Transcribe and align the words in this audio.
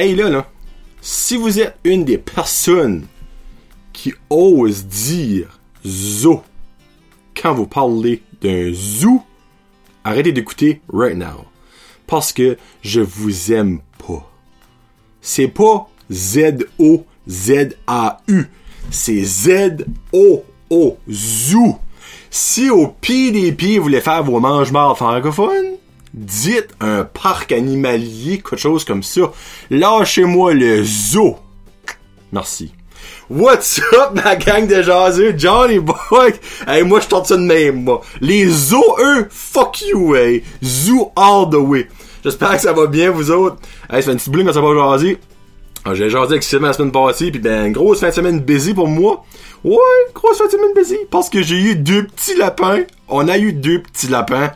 Hey 0.00 0.14
là, 0.14 0.30
là, 0.30 0.46
si 1.00 1.36
vous 1.36 1.58
êtes 1.58 1.76
une 1.82 2.04
des 2.04 2.18
personnes 2.18 3.08
qui 3.92 4.14
ose 4.30 4.84
dire 4.84 5.58
zoo 5.84 6.40
quand 7.34 7.52
vous 7.52 7.66
parlez 7.66 8.22
d'un 8.40 8.72
zoo, 8.72 9.20
arrêtez 10.04 10.30
d'écouter 10.30 10.82
right 10.92 11.16
now. 11.16 11.44
Parce 12.06 12.32
que 12.32 12.56
je 12.80 13.00
vous 13.00 13.52
aime 13.52 13.80
pas. 14.06 14.30
C'est 15.20 15.48
pas 15.48 15.90
Z-O-Z-A-U. 16.12 17.04
C'est 18.92 19.24
Z-O-O. 19.24 20.98
Zoo. 21.10 21.76
Si 22.30 22.70
au 22.70 22.86
PDP 22.86 23.78
vous 23.78 23.82
voulez 23.82 24.00
faire 24.00 24.22
vos 24.22 24.38
mange-morts 24.38 24.96
francophones, 24.96 25.74
dites 26.14 26.68
un 26.80 27.04
parc 27.04 27.52
animalier, 27.52 28.36
quelque 28.38 28.56
chose 28.56 28.84
comme 28.84 29.02
ça. 29.02 29.32
Lâchez-moi 29.70 30.54
le 30.54 30.82
zoo. 30.84 31.36
Merci. 32.32 32.72
What's 33.30 33.78
up, 33.92 34.14
ma 34.14 34.36
gang 34.36 34.66
de 34.66 34.82
jaseux? 34.82 35.34
Johnny 35.36 35.78
Boy! 35.78 36.32
Hey, 36.66 36.82
moi, 36.82 37.00
je 37.00 37.08
tente 37.08 37.26
ça 37.26 37.36
de 37.36 37.42
même, 37.42 37.84
moi. 37.84 38.00
Les 38.20 38.46
zoos, 38.46 38.96
eux, 38.98 39.26
fuck 39.30 39.82
you, 39.82 40.16
hey. 40.16 40.42
Zoo 40.64 41.12
all 41.14 41.48
the 41.50 41.56
way. 41.56 41.88
J'espère 42.24 42.52
que 42.52 42.60
ça 42.62 42.72
va 42.72 42.86
bien, 42.86 43.10
vous 43.10 43.30
autres. 43.30 43.56
Hey, 43.90 44.02
ça 44.02 44.06
fait 44.06 44.12
une 44.12 44.18
petite 44.18 44.32
bling 44.32 44.46
quand 44.46 44.54
ça 44.54 44.60
va 44.60 44.74
jaser. 44.74 45.18
Ah, 45.84 45.94
J'ai 45.94 46.10
jasé 46.10 46.32
avec 46.32 46.42
Sylvain 46.42 46.68
la 46.68 46.72
semaine 46.72 46.92
passée, 46.92 47.30
pis 47.30 47.38
ben, 47.38 47.70
grosse 47.70 48.00
fin 48.00 48.08
de 48.08 48.14
semaine 48.14 48.40
busy 48.40 48.74
pour 48.74 48.88
moi. 48.88 49.24
Ouais, 49.62 49.76
grosse 50.14 50.38
fin 50.38 50.46
de 50.46 50.50
semaine 50.50 50.74
busy. 50.74 50.96
Parce 51.10 51.28
que 51.28 51.42
j'ai 51.42 51.56
eu 51.58 51.76
deux 51.76 52.04
petits 52.04 52.36
lapins. 52.36 52.82
On 53.08 53.28
a 53.28 53.38
eu 53.38 53.52
deux 53.52 53.80
petits 53.82 54.08
lapins. 54.08 54.52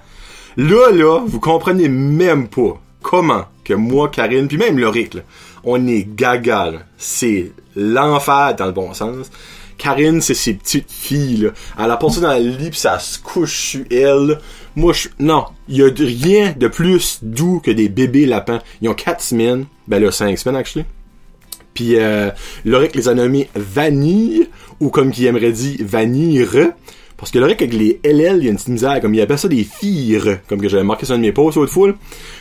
Là, 0.56 0.90
là, 0.92 1.20
vous 1.26 1.40
comprenez 1.40 1.88
même 1.88 2.48
pas 2.48 2.80
comment 3.02 3.44
que 3.64 3.74
moi, 3.74 4.08
Karine, 4.08 4.48
puis 4.48 4.56
même 4.56 4.78
Loric, 4.78 5.16
on 5.64 5.86
est 5.86 6.06
gaga. 6.14 6.72
C'est 6.96 7.52
l'enfer 7.76 8.54
dans 8.56 8.66
le 8.66 8.72
bon 8.72 8.92
sens. 8.94 9.30
Karine, 9.78 10.20
c'est 10.20 10.34
ses 10.34 10.54
petites 10.54 10.90
filles, 10.90 11.38
là. 11.38 11.50
Elle 11.78 11.90
a 11.90 11.96
passé 11.96 12.20
dans 12.20 12.32
le 12.34 12.50
lit 12.50 12.70
pis 12.70 12.78
ça 12.78 12.98
se 12.98 13.18
couche 13.18 13.70
sur 13.70 13.84
elle. 13.90 14.38
Moi, 14.76 14.92
je... 14.92 15.08
Non. 15.18 15.46
Il 15.68 15.76
y 15.76 15.82
a 15.82 15.88
rien 15.88 16.54
de 16.56 16.68
plus 16.68 17.18
doux 17.22 17.60
que 17.64 17.70
des 17.70 17.88
bébés 17.88 18.26
lapins. 18.26 18.60
Ils 18.80 18.88
ont 18.88 18.94
quatre 18.94 19.22
semaines. 19.22 19.66
Ben 19.88 20.00
là, 20.00 20.12
cinq 20.12 20.38
semaines, 20.38 20.56
actually. 20.56 20.84
Puis 21.74 21.96
euh, 21.96 22.30
Loric 22.64 22.94
les 22.94 23.08
a 23.08 23.14
nommés 23.14 23.48
Vanille, 23.54 24.48
ou 24.78 24.90
comme 24.90 25.10
qui 25.10 25.26
aimerait 25.26 25.52
dire 25.52 25.78
Vanille. 25.80 26.46
Parce 27.22 27.30
que 27.30 27.38
Loric 27.38 27.62
avec 27.62 27.72
les 27.72 28.00
LL, 28.02 28.38
il 28.38 28.44
y 28.46 28.48
a 28.48 28.50
une 28.50 28.56
petite 28.56 28.66
misère, 28.70 29.00
comme 29.00 29.14
il 29.14 29.20
appelle 29.20 29.38
ça 29.38 29.46
des 29.46 29.62
filles, 29.62 30.20
comme 30.48 30.60
que 30.60 30.68
j'avais 30.68 30.82
marqué 30.82 31.06
sur 31.06 31.14
un 31.14 31.18
de 31.18 31.22
mes 31.22 31.30
posts 31.30 31.56
l'autre. 31.56 31.96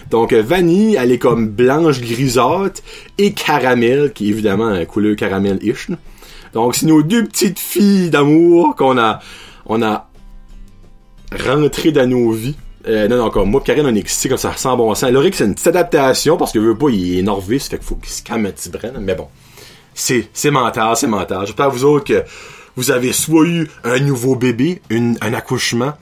Donc 0.10 0.34
euh, 0.34 0.42
Vanille, 0.42 0.96
elle 0.96 1.12
est 1.12 1.20
comme 1.20 1.50
blanche 1.50 2.02
grisâtre, 2.02 2.82
et 3.20 3.32
caramel, 3.32 4.12
qui 4.12 4.26
est 4.26 4.30
évidemment 4.30 4.66
un 4.66 4.84
couleur 4.86 5.16
caramel-ish. 5.16 5.90
Donc 6.56 6.74
c'est 6.74 6.88
nos 6.88 7.04
deux 7.04 7.26
petites 7.26 7.60
filles 7.60 8.10
d'amour 8.10 8.76
qu'on 8.76 8.98
a, 8.98 9.20
on 9.68 9.84
a 9.84 10.10
rentré 11.32 11.92
dans 11.92 12.10
nos 12.10 12.32
vies. 12.32 12.56
Euh, 12.88 13.08
non, 13.08 13.18
non, 13.18 13.30
comme 13.30 13.52
moi, 13.52 13.62
Karine, 13.64 13.86
on 13.86 13.94
est 13.96 14.00
excités 14.00 14.30
comme 14.30 14.40
ça 14.40 14.54
sans 14.58 14.76
bon 14.76 14.96
sens. 14.96 15.12
Loric, 15.12 15.36
c'est 15.36 15.46
une 15.46 15.54
petite 15.54 15.68
adaptation 15.68 16.38
parce 16.38 16.52
que 16.52 16.58
veut 16.58 16.76
pas, 16.76 16.90
il 16.90 17.20
est 17.20 17.22
norviste, 17.22 17.70
fait 17.70 17.78
qu'il 17.78 17.86
faut 17.86 17.98
qu'il 17.98 18.10
se 18.10 18.24
calme 18.24 18.48
un 18.48 18.52
petit 18.52 18.70
brin, 18.70 18.94
mais 19.00 19.14
bon. 19.14 19.28
C'est, 19.94 20.30
c'est 20.34 20.50
mental, 20.50 20.96
c'est 20.96 21.06
mental. 21.06 21.46
J'espère 21.46 21.70
vous 21.70 21.86
autres 21.86 22.06
que 22.06 22.24
vous 22.76 22.92
avez 22.92 23.14
soit 23.14 23.46
eu 23.46 23.70
un 23.84 24.00
nouveau 24.00 24.36
bébé, 24.36 24.82
un 24.90 25.34
accouchement, 25.34 25.94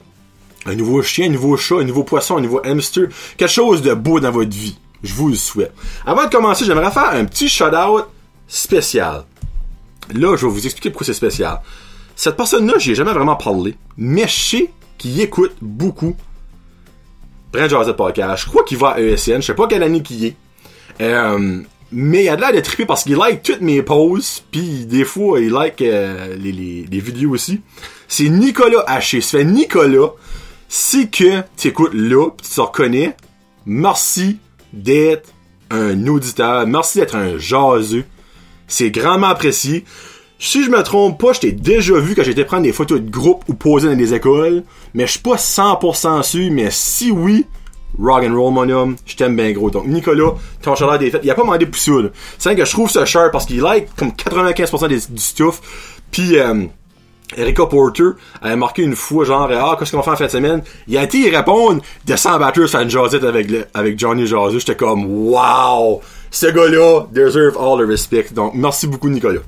un 0.66 0.74
nouveau 0.74 1.02
chien, 1.02 1.26
un 1.26 1.30
nouveau 1.30 1.56
chat, 1.56 1.76
un 1.76 1.84
nouveau 1.84 2.04
poisson, 2.04 2.36
un 2.36 2.40
nouveau 2.40 2.60
hamster, 2.64 3.08
quelque 3.36 3.50
chose 3.50 3.82
de 3.82 3.94
beau 3.94 4.20
dans 4.20 4.30
votre 4.30 4.50
vie. 4.50 4.78
Je 5.02 5.14
vous 5.14 5.28
le 5.28 5.34
souhaite. 5.34 5.72
Avant 6.06 6.24
de 6.26 6.30
commencer, 6.30 6.64
j'aimerais 6.64 6.90
faire 6.90 7.10
un 7.10 7.24
petit 7.24 7.48
shout-out 7.48 8.04
spécial. 8.46 9.24
Là, 10.12 10.36
je 10.36 10.46
vais 10.46 10.52
vous 10.52 10.64
expliquer 10.64 10.90
pourquoi 10.90 11.06
c'est 11.06 11.14
spécial. 11.14 11.60
Cette 12.16 12.36
personne-là, 12.36 12.74
j'y 12.78 12.92
ai 12.92 12.94
jamais 12.94 13.12
vraiment 13.12 13.36
parlé, 13.36 13.76
mais 13.96 14.26
je 14.26 14.40
sais 14.40 14.70
qu'il 14.98 15.18
écoute 15.20 15.52
beaucoup 15.62 16.14
Brent 17.52 17.68
Joseph 17.68 17.96
Podcast. 17.96 18.44
Je 18.44 18.48
crois 18.48 18.62
qu'il 18.64 18.78
va 18.78 18.90
à 18.90 19.00
ESN. 19.00 19.40
Je 19.40 19.46
sais 19.46 19.54
pas 19.54 19.66
quelle 19.66 19.82
année 19.82 20.02
qu'il 20.02 20.24
est. 20.24 20.36
Euh, 21.00 21.62
mais 21.92 22.24
il 22.24 22.28
a 22.28 22.36
de 22.36 22.40
l'air 22.40 22.52
de 22.52 22.60
triper 22.60 22.86
parce 22.86 23.04
qu'il 23.04 23.16
like 23.16 23.42
toutes 23.42 23.60
mes 23.60 23.82
posts. 23.82 24.44
Puis 24.50 24.86
des 24.86 25.04
fois, 25.04 25.40
il 25.40 25.50
like 25.50 25.82
euh, 25.82 26.36
les, 26.36 26.52
les, 26.52 27.00
vidéos 27.00 27.30
aussi. 27.30 27.60
C'est 28.08 28.28
Nicolas 28.28 28.84
Haché. 28.86 29.20
Ça 29.20 29.38
fait 29.38 29.44
Nicolas. 29.44 30.12
Si 30.68 31.10
que 31.10 31.42
tu 31.56 31.68
écoutes 31.68 31.94
là, 31.94 32.30
pis 32.30 32.48
tu 32.48 32.54
te 32.54 32.60
reconnais, 32.60 33.16
merci 33.66 34.38
d'être 34.72 35.30
un 35.70 36.06
auditeur. 36.06 36.66
Merci 36.66 36.98
d'être 36.98 37.16
un 37.16 37.38
jaseux. 37.38 38.04
C'est 38.68 38.90
grandement 38.90 39.28
apprécié. 39.28 39.84
Si 40.38 40.64
je 40.64 40.70
me 40.70 40.82
trompe 40.82 41.20
pas, 41.20 41.32
je 41.32 41.40
t'ai 41.40 41.52
déjà 41.52 41.98
vu 41.98 42.14
quand 42.14 42.22
j'étais 42.22 42.44
prendre 42.44 42.62
des 42.62 42.72
photos 42.72 43.00
de 43.00 43.10
groupe 43.10 43.44
ou 43.48 43.54
poser 43.54 43.88
dans 43.88 43.96
des 43.96 44.14
écoles, 44.14 44.62
mais 44.94 45.06
je 45.06 45.12
suis 45.12 45.20
pas 45.20 45.36
100% 45.36 46.22
sûr, 46.22 46.50
mais 46.50 46.70
si 46.70 47.10
oui, 47.10 47.44
rock 48.00 48.24
and 48.24 48.34
roll 48.34 48.52
mon 48.52 48.68
homme, 48.68 48.96
je 49.06 49.16
t'aime 49.16 49.36
bien 49.36 49.52
gros. 49.52 49.70
Donc 49.70 49.86
Nicolas, 49.86 50.34
ton 50.62 50.74
chaleur 50.74 50.98
des 50.98 51.10
fêtes, 51.10 51.22
il 51.24 51.30
a 51.30 51.34
pas 51.34 51.42
demandé 51.42 51.66
pour 51.66 51.80
ça. 51.80 51.92
C'est 52.38 52.56
que 52.56 52.64
je 52.64 52.70
trouve 52.70 52.90
ça 52.90 53.04
cher 53.04 53.30
parce 53.30 53.46
qu'il 53.46 53.60
like 53.60 53.94
comme 53.96 54.10
95% 54.10 54.88
des, 54.88 55.00
du 55.08 55.20
stuff. 55.20 55.60
Puis 56.10 56.38
euh, 56.38 56.64
Erika 57.36 57.66
Porter 57.66 58.10
elle 58.42 58.52
a 58.52 58.56
marqué 58.56 58.82
une 58.82 58.96
fois 58.96 59.24
genre 59.24 59.48
ah 59.52 59.76
qu'est-ce 59.78 59.92
qu'on 59.92 60.02
faire 60.02 60.14
en 60.14 60.16
fin 60.16 60.26
de 60.26 60.30
semaine? 60.30 60.62
Il 60.88 60.96
a 60.98 61.04
été 61.04 61.28
répondre 61.30 61.82
descend 62.04 62.40
batteur 62.40 62.68
sur 62.68 62.80
une 62.80 62.90
jasette 62.90 63.24
avec 63.24 63.48
avec 63.74 63.98
Johnny 63.98 64.26
Jaseux 64.26 64.58
j'étais 64.58 64.76
comme 64.76 65.04
wow! 65.06 66.00
Ce 66.30 66.46
gars-là 66.46 67.06
deserve 67.12 67.56
all 67.58 67.84
the 67.84 67.88
respect. 67.88 68.28
Donc 68.32 68.54
merci 68.54 68.86
beaucoup 68.86 69.08
Nicolas 69.08 69.40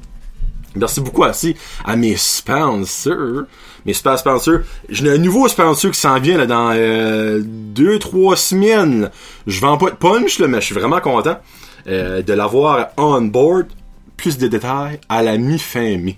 Merci 0.75 1.01
beaucoup 1.01 1.23
aussi 1.25 1.57
à 1.85 1.97
mes 1.97 2.17
sponsors. 2.17 3.43
Mes 3.85 3.93
super 3.93 4.19
sponsors. 4.19 4.61
J'ai 4.89 5.11
un 5.11 5.19
nouveau 5.19 5.49
sponsor 5.49 5.91
qui 5.91 6.01
s'en 6.01 6.19
vient 6.19 6.39
là, 6.39 6.47
dans 6.47 6.73
euh, 6.75 7.43
deux, 7.45 7.99
trois 7.99 8.37
semaines. 8.37 9.11
Je 9.47 9.61
vends 9.61 9.77
pas 9.77 9.91
de 9.91 9.97
punch, 9.97 10.39
là, 10.39 10.49
mais 10.49 10.61
je 10.61 10.67
suis 10.67 10.75
vraiment 10.75 11.01
content 11.01 11.39
euh, 11.87 12.23
de 12.23 12.33
l'avoir 12.33 12.89
on 12.97 13.23
board. 13.23 13.67
Plus 14.17 14.39
de 14.39 14.47
détails 14.47 15.01
à 15.09 15.23
la 15.23 15.37
mi-fin 15.37 15.99
mai. 15.99 16.17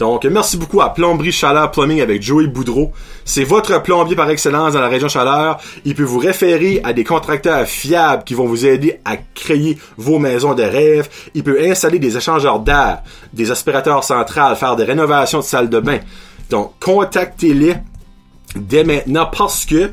Donc, 0.00 0.24
merci 0.24 0.56
beaucoup 0.56 0.80
à 0.80 0.94
Plomberie 0.94 1.30
Chaleur 1.30 1.70
Plumbing 1.70 2.00
avec 2.00 2.22
Joey 2.22 2.46
Boudreau. 2.46 2.90
C'est 3.26 3.44
votre 3.44 3.82
plombier 3.82 4.16
par 4.16 4.30
excellence 4.30 4.72
dans 4.72 4.80
la 4.80 4.88
région 4.88 5.08
Chaleur. 5.08 5.60
Il 5.84 5.94
peut 5.94 6.04
vous 6.04 6.18
référer 6.18 6.80
à 6.84 6.94
des 6.94 7.04
contracteurs 7.04 7.66
fiables 7.66 8.24
qui 8.24 8.32
vont 8.32 8.46
vous 8.46 8.64
aider 8.64 8.98
à 9.04 9.18
créer 9.18 9.76
vos 9.98 10.18
maisons 10.18 10.54
de 10.54 10.62
rêve. 10.62 11.10
Il 11.34 11.44
peut 11.44 11.60
installer 11.62 11.98
des 11.98 12.16
échangeurs 12.16 12.60
d'air, 12.60 13.02
des 13.34 13.50
aspirateurs 13.50 14.02
centrales, 14.02 14.56
faire 14.56 14.74
des 14.74 14.84
rénovations 14.84 15.40
de 15.40 15.44
salles 15.44 15.68
de 15.68 15.80
bain. 15.80 15.98
Donc, 16.48 16.72
contactez-les 16.80 17.74
dès 18.56 18.84
maintenant 18.84 19.26
parce 19.26 19.66
que 19.66 19.90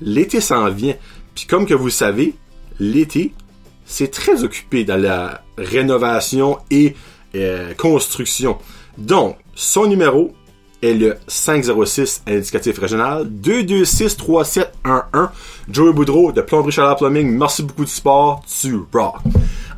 l'été 0.00 0.40
s'en 0.40 0.70
vient. 0.70 0.94
Puis 1.34 1.44
comme 1.44 1.66
que 1.66 1.74
vous 1.74 1.84
le 1.84 1.90
savez, 1.90 2.34
l'été, 2.80 3.34
c'est 3.84 4.10
très 4.10 4.44
occupé 4.44 4.84
dans 4.84 4.98
la 4.98 5.42
rénovation 5.58 6.56
et 6.70 6.96
euh, 7.34 7.74
construction. 7.74 8.56
Donc, 8.96 9.36
son 9.54 9.86
numéro 9.86 10.32
est 10.82 10.94
le 10.94 11.16
506 11.28 12.22
indicatif 12.26 12.78
régional 12.78 13.26
2263711 13.26 14.66
Joey 15.70 15.92
Boudreau 15.92 16.32
de 16.32 16.40
Plomberie 16.40 16.72
Chaleur 16.72 16.96
Plumbing. 16.96 17.30
Merci 17.36 17.62
beaucoup 17.62 17.84
du 17.84 17.90
support. 17.90 18.42
Tu 18.46 18.76
rock. 18.92 19.16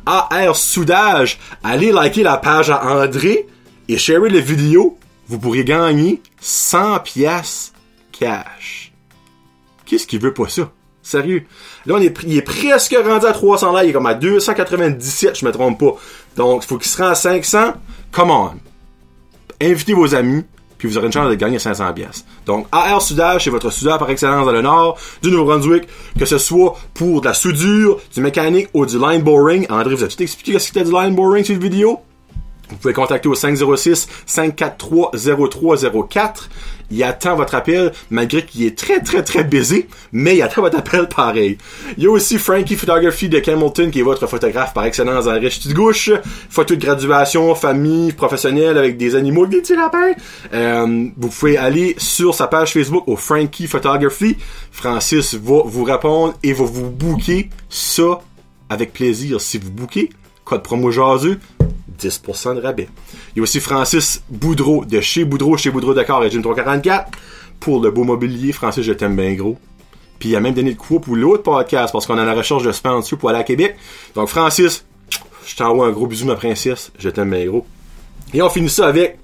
AR 0.05 0.55
Soudage, 0.55 1.39
allez 1.63 1.91
liker 1.91 2.23
la 2.23 2.37
page 2.37 2.69
à 2.69 2.85
André 2.85 3.47
et 3.87 3.97
sharer 3.97 4.29
la 4.29 4.39
vidéo. 4.39 4.97
Vous 5.27 5.39
pourrez 5.39 5.63
gagner 5.63 6.21
100 6.39 6.99
pièces 6.99 7.73
cash. 8.11 8.91
Qu'est-ce 9.85 10.07
qui 10.07 10.17
veut 10.17 10.33
pas 10.33 10.47
ça? 10.47 10.71
Sérieux? 11.01 11.45
Là, 11.85 11.97
est, 11.99 12.17
il 12.23 12.37
est 12.37 12.41
presque 12.41 12.95
rendu 12.95 13.25
à 13.25 13.31
300 13.31 13.71
là. 13.71 13.83
Il 13.83 13.91
est 13.91 13.93
comme 13.93 14.07
à 14.07 14.15
297, 14.15 15.39
je 15.39 15.45
me 15.45 15.51
trompe 15.51 15.79
pas. 15.79 15.95
Donc, 16.35 16.63
il 16.63 16.67
faut 16.67 16.77
qu'il 16.77 16.89
se 16.89 16.97
rende 16.97 17.11
à 17.11 17.15
500. 17.15 17.73
Come 18.11 18.31
on. 18.31 18.53
Invitez 19.61 19.93
vos 19.93 20.13
amis, 20.15 20.43
puis 20.77 20.87
vous 20.87 20.97
aurez 20.97 21.07
une 21.07 21.13
chance 21.13 21.29
de 21.29 21.35
gagner 21.35 21.59
500 21.59 21.93
pièces. 21.93 22.25
Donc, 22.45 22.67
AR 22.71 23.01
Soudage, 23.01 23.43
c'est 23.43 23.49
votre 23.49 23.69
soudeur 23.69 23.97
par 23.97 24.09
excellence 24.09 24.45
dans 24.45 24.51
le 24.51 24.61
nord 24.61 24.97
du 25.21 25.31
Nouveau-Brunswick, 25.31 25.83
que 26.17 26.25
ce 26.25 26.37
soit 26.37 26.77
pour 26.93 27.21
de 27.21 27.27
la 27.27 27.33
soudure, 27.33 27.99
du 28.13 28.21
mécanique 28.21 28.67
ou 28.73 28.85
du 28.85 28.99
line 28.99 29.21
boring. 29.21 29.65
André 29.69 29.95
vous 29.95 30.03
a 30.03 30.07
tout 30.07 30.21
expliqué 30.21 30.59
ce 30.59 30.69
que 30.69 30.79
c'était 30.79 30.83
du 30.83 30.91
line 30.91 31.15
boring 31.15 31.43
sur 31.43 31.53
la 31.53 31.59
vidéo? 31.59 31.99
Vous 32.69 32.77
pouvez 32.77 32.93
contacter 32.93 33.27
au 33.29 33.35
506 33.35 34.07
543 34.25 35.11
0304. 35.13 36.49
Il 36.91 37.03
attend 37.03 37.35
votre 37.35 37.55
appel, 37.55 37.91
malgré 38.11 38.45
qu'il 38.45 38.63
est 38.63 38.77
très 38.77 38.99
très 38.99 39.23
très 39.23 39.43
busy, 39.43 39.85
mais 40.11 40.37
il 40.37 40.41
attend 40.43 40.61
votre 40.61 40.77
appel 40.77 41.07
pareil. 41.07 41.57
Il 41.97 42.03
y 42.03 42.07
a 42.07 42.11
aussi 42.11 42.37
Frankie 42.37 42.75
Photography 42.75 43.27
de 43.27 43.41
Hamilton, 43.45 43.89
qui 43.89 43.99
est 43.99 44.03
votre 44.03 44.27
photographe 44.27 44.73
par 44.73 44.85
excellence 44.85 45.25
dans 45.25 45.33
la 45.33 45.39
riche 45.39 45.57
petite 45.57 45.73
gauche. 45.73 46.11
Photos 46.49 46.77
de 46.77 46.85
graduation, 46.85 47.55
famille, 47.55 48.13
professionnelle 48.13 48.77
avec 48.77 48.97
des 48.97 49.15
animaux, 49.15 49.47
des 49.47 49.61
petits 49.61 49.75
lapins. 49.75 50.13
Euh, 50.53 51.07
vous 51.17 51.29
pouvez 51.29 51.57
aller 51.57 51.95
sur 51.97 52.35
sa 52.35 52.47
page 52.47 52.73
Facebook 52.73 53.03
au 53.07 53.15
Frankie 53.15 53.67
Photography. 53.67 54.37
Francis 54.71 55.33
va 55.33 55.61
vous 55.65 55.83
répondre 55.83 56.35
et 56.43 56.53
va 56.53 56.65
vous 56.65 56.91
booker 56.91 57.49
ça 57.69 58.19
avec 58.69 58.93
plaisir. 58.93 59.41
Si 59.41 59.57
vous 59.57 59.71
bouquez, 59.71 60.09
code 60.43 60.61
promo 60.61 60.91
jaseux, 60.91 61.39
10% 61.99 62.55
de 62.55 62.61
rabais. 62.61 62.87
Il 63.35 63.37
y 63.37 63.39
a 63.39 63.43
aussi 63.43 63.59
Francis 63.59 64.23
Boudreau 64.29 64.85
de 64.85 65.01
chez 65.01 65.25
Boudreau, 65.25 65.57
chez 65.57 65.71
Boudreau 65.71 65.93
Dakar 65.93 66.23
et 66.23 66.29
Jim 66.29 66.41
344 66.41 67.11
pour 67.59 67.81
le 67.81 67.91
beau 67.91 68.03
mobilier. 68.03 68.51
Francis, 68.51 68.83
je 68.83 68.93
t'aime 68.93 69.15
bien 69.15 69.33
gros. 69.33 69.57
Puis 70.19 70.29
il 70.29 70.35
a 70.35 70.39
même 70.39 70.53
donné 70.53 70.71
le 70.71 70.75
coup 70.75 70.99
pour 70.99 71.15
l'autre 71.15 71.43
podcast 71.43 71.91
parce 71.91 72.05
qu'on 72.05 72.17
a 72.17 72.25
la 72.25 72.33
recherche 72.33 72.63
de 72.63 72.71
sponsor 72.71 73.17
pour 73.19 73.29
aller 73.29 73.39
à 73.39 73.43
Québec. 73.43 73.75
Donc 74.15 74.29
Francis, 74.29 74.85
je 75.45 75.55
t'envoie 75.55 75.87
un 75.87 75.91
gros 75.91 76.07
bisou 76.07 76.25
ma 76.25 76.35
princesse. 76.35 76.91
Je 76.97 77.09
t'aime 77.09 77.31
bien 77.31 77.45
gros. 77.45 77.65
Et 78.33 78.41
on 78.41 78.49
finit 78.49 78.69
ça 78.69 78.87
avec 78.87 79.19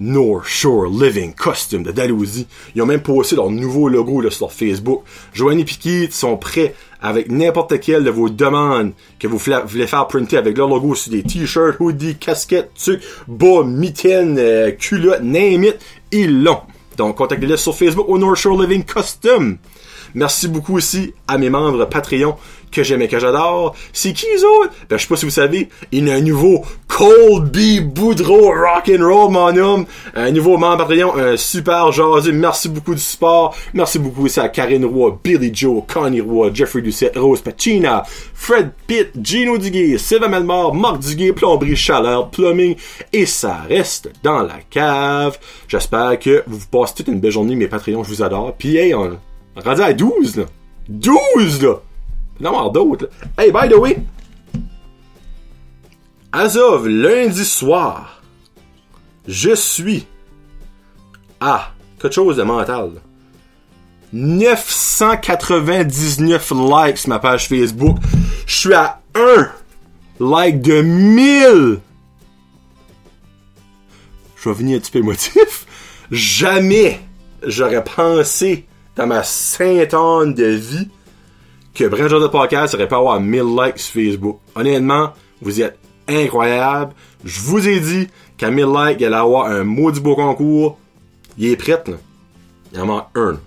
North 0.00 0.46
Shore 0.46 0.86
Living 0.86 1.34
Costume 1.34 1.82
de 1.82 1.92
Dalhousie. 1.92 2.46
Ils 2.74 2.82
ont 2.82 2.86
même 2.86 3.02
posté 3.02 3.36
leur 3.36 3.50
nouveau 3.50 3.88
logo 3.88 4.20
là, 4.20 4.30
sur 4.30 4.52
Facebook. 4.52 5.02
Joanny 5.32 5.64
Piquet 5.64 6.08
sont 6.10 6.36
prêts 6.36 6.74
avec 7.00 7.30
n'importe 7.30 7.78
quelle 7.80 8.02
de 8.02 8.10
vos 8.10 8.28
demandes 8.28 8.92
que 9.18 9.26
vous 9.26 9.38
voulez 9.38 9.86
faire 9.86 10.06
printer 10.08 10.36
avec 10.36 10.56
leur 10.56 10.68
logo 10.68 10.94
sur 10.94 11.12
des 11.12 11.22
t-shirts, 11.22 11.76
hoodies, 11.80 12.16
casquettes, 12.16 12.72
trucs, 12.74 13.02
bas, 13.28 13.62
mitaines, 13.64 14.38
euh, 14.38 14.70
culottes, 14.72 15.22
name 15.22 15.64
it, 15.64 15.78
ils 16.10 16.42
l'ont. 16.42 16.60
Donc 16.96 17.16
contactez-les 17.16 17.56
sur 17.56 17.76
Facebook 17.76 18.08
au 18.08 18.18
North 18.18 18.36
Shore 18.36 18.60
Living 18.60 18.84
Costume. 18.84 19.58
Merci 20.14 20.48
beaucoup 20.48 20.76
aussi 20.76 21.14
à 21.28 21.38
mes 21.38 21.50
membres 21.50 21.84
Patreon 21.84 22.36
que 22.70 22.82
j'aime 22.82 23.02
et 23.02 23.08
que 23.08 23.18
j'adore. 23.18 23.74
C'est 23.92 24.12
qui 24.12 24.26
les 24.34 24.44
autres? 24.44 24.72
Ben, 24.88 24.96
je 24.96 25.02
sais 25.02 25.08
pas 25.08 25.16
si 25.16 25.24
vous 25.24 25.30
savez, 25.30 25.68
il 25.92 26.06
y 26.06 26.10
a 26.10 26.14
un 26.14 26.20
nouveau 26.20 26.64
Colby 26.88 27.80
Boudreau 27.80 28.52
Rock'n'Roll, 28.52 29.30
mon 29.30 29.56
homme. 29.56 29.86
Un 30.14 30.30
nouveau 30.30 30.56
membre 30.56 30.86
Patreon, 30.86 31.16
un 31.16 31.36
super 31.36 31.92
jasé. 31.92 32.32
Merci 32.32 32.68
beaucoup 32.68 32.94
du 32.94 33.00
support. 33.00 33.56
Merci 33.74 33.98
beaucoup 33.98 34.24
aussi 34.24 34.40
à 34.40 34.48
Karine 34.48 34.84
Roy, 34.84 35.18
Billy 35.22 35.50
Joe, 35.52 35.82
Connie 35.86 36.20
Roy, 36.20 36.50
Jeffrey 36.52 36.82
Doucette, 36.82 37.16
Rose 37.16 37.40
Pacina, 37.40 38.02
Fred 38.34 38.72
Pitt, 38.86 39.10
Gino 39.22 39.58
Duguay, 39.58 39.98
Sylvain 39.98 40.28
Melmar, 40.28 40.74
Marc 40.74 41.00
Duguay, 41.00 41.32
Plomberie 41.32 41.76
Chaleur, 41.76 42.30
Plumbing, 42.30 42.76
et 43.12 43.26
ça 43.26 43.58
reste 43.68 44.10
dans 44.22 44.42
la 44.42 44.58
cave. 44.68 45.38
J'espère 45.68 46.18
que 46.18 46.42
vous 46.46 46.66
passez 46.70 46.94
toute 46.94 47.08
une 47.08 47.20
belle 47.20 47.30
journée, 47.30 47.54
mes 47.54 47.68
Patreons, 47.68 48.04
je 48.04 48.08
vous 48.08 48.22
adore. 48.22 48.54
Puis 48.58 48.76
hey, 48.76 48.94
on 48.94 49.18
rendu 49.56 49.82
à 49.82 49.92
12, 49.92 50.36
là. 50.36 50.44
12, 50.88 51.62
là! 51.62 51.80
Non, 52.40 52.70
d'autres. 52.70 53.10
Hey, 53.36 53.52
by 53.52 53.68
the 53.68 53.76
way, 53.76 53.98
as 56.32 56.56
of 56.56 56.86
lundi 56.86 57.44
soir, 57.44 58.22
je 59.28 59.54
suis 59.54 60.06
à 61.40 61.72
quelque 62.00 62.14
chose 62.14 62.38
de 62.38 62.42
mental. 62.42 63.02
999 64.12 66.50
likes 66.50 66.98
sur 66.98 67.10
ma 67.10 67.20
page 67.20 67.46
Facebook. 67.48 67.98
Je 68.46 68.56
suis 68.56 68.74
à 68.74 69.00
1 69.14 69.48
like 70.18 70.60
de 70.60 70.82
1000. 70.82 71.78
Je 74.36 74.48
vais 74.48 74.54
venir 74.54 74.78
un 74.78 74.80
petit 74.80 74.90
peu 74.90 74.98
émotif. 74.98 75.66
Jamais 76.10 77.00
j'aurais 77.46 77.84
pensé 77.84 78.66
dans 78.96 79.06
ma 79.06 79.22
sainte 79.22 80.34
de 80.34 80.44
vie 80.44 80.88
que 81.74 81.84
Brand 81.84 82.10
de 82.10 82.26
Podcast 82.26 82.74
aurait 82.74 82.88
pas 82.88 82.96
avoir 82.96 83.20
1000 83.20 83.42
likes 83.42 83.78
sur 83.78 84.02
Facebook. 84.02 84.40
Honnêtement, 84.54 85.12
vous 85.40 85.60
êtes 85.60 85.78
incroyable. 86.08 86.92
Je 87.24 87.40
vous 87.40 87.68
ai 87.68 87.80
dit 87.80 88.08
qu'à 88.36 88.50
1000 88.50 88.64
likes, 88.64 89.00
il 89.00 89.06
allait 89.06 89.16
avoir 89.16 89.46
un 89.46 89.64
maudit 89.64 90.00
beau 90.00 90.16
concours. 90.16 90.78
Il 91.38 91.46
est 91.46 91.56
prêt, 91.56 91.82
là. 91.86 91.96
Il 92.72 92.80
en 92.80 92.86
manque 92.86 93.06
un. 93.14 93.38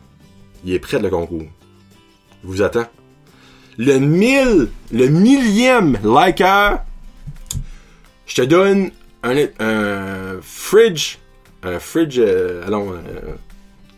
Il 0.65 0.73
est 0.73 0.79
prêt, 0.79 0.99
le 0.99 1.09
concours. 1.09 1.43
Je 2.43 2.47
vous 2.47 2.61
attends. 2.61 2.87
Le 3.77 3.97
mille, 3.97 4.69
le 4.91 5.07
millième 5.07 5.97
liker, 6.03 6.77
je 8.25 8.35
te 8.35 8.41
donne 8.41 8.91
un, 9.23 9.35
un 9.59 10.41
fridge, 10.41 11.17
un 11.63 11.79
fridge, 11.79 12.19
euh, 12.19 12.65
allons, 12.67 12.93
euh, 12.93 13.33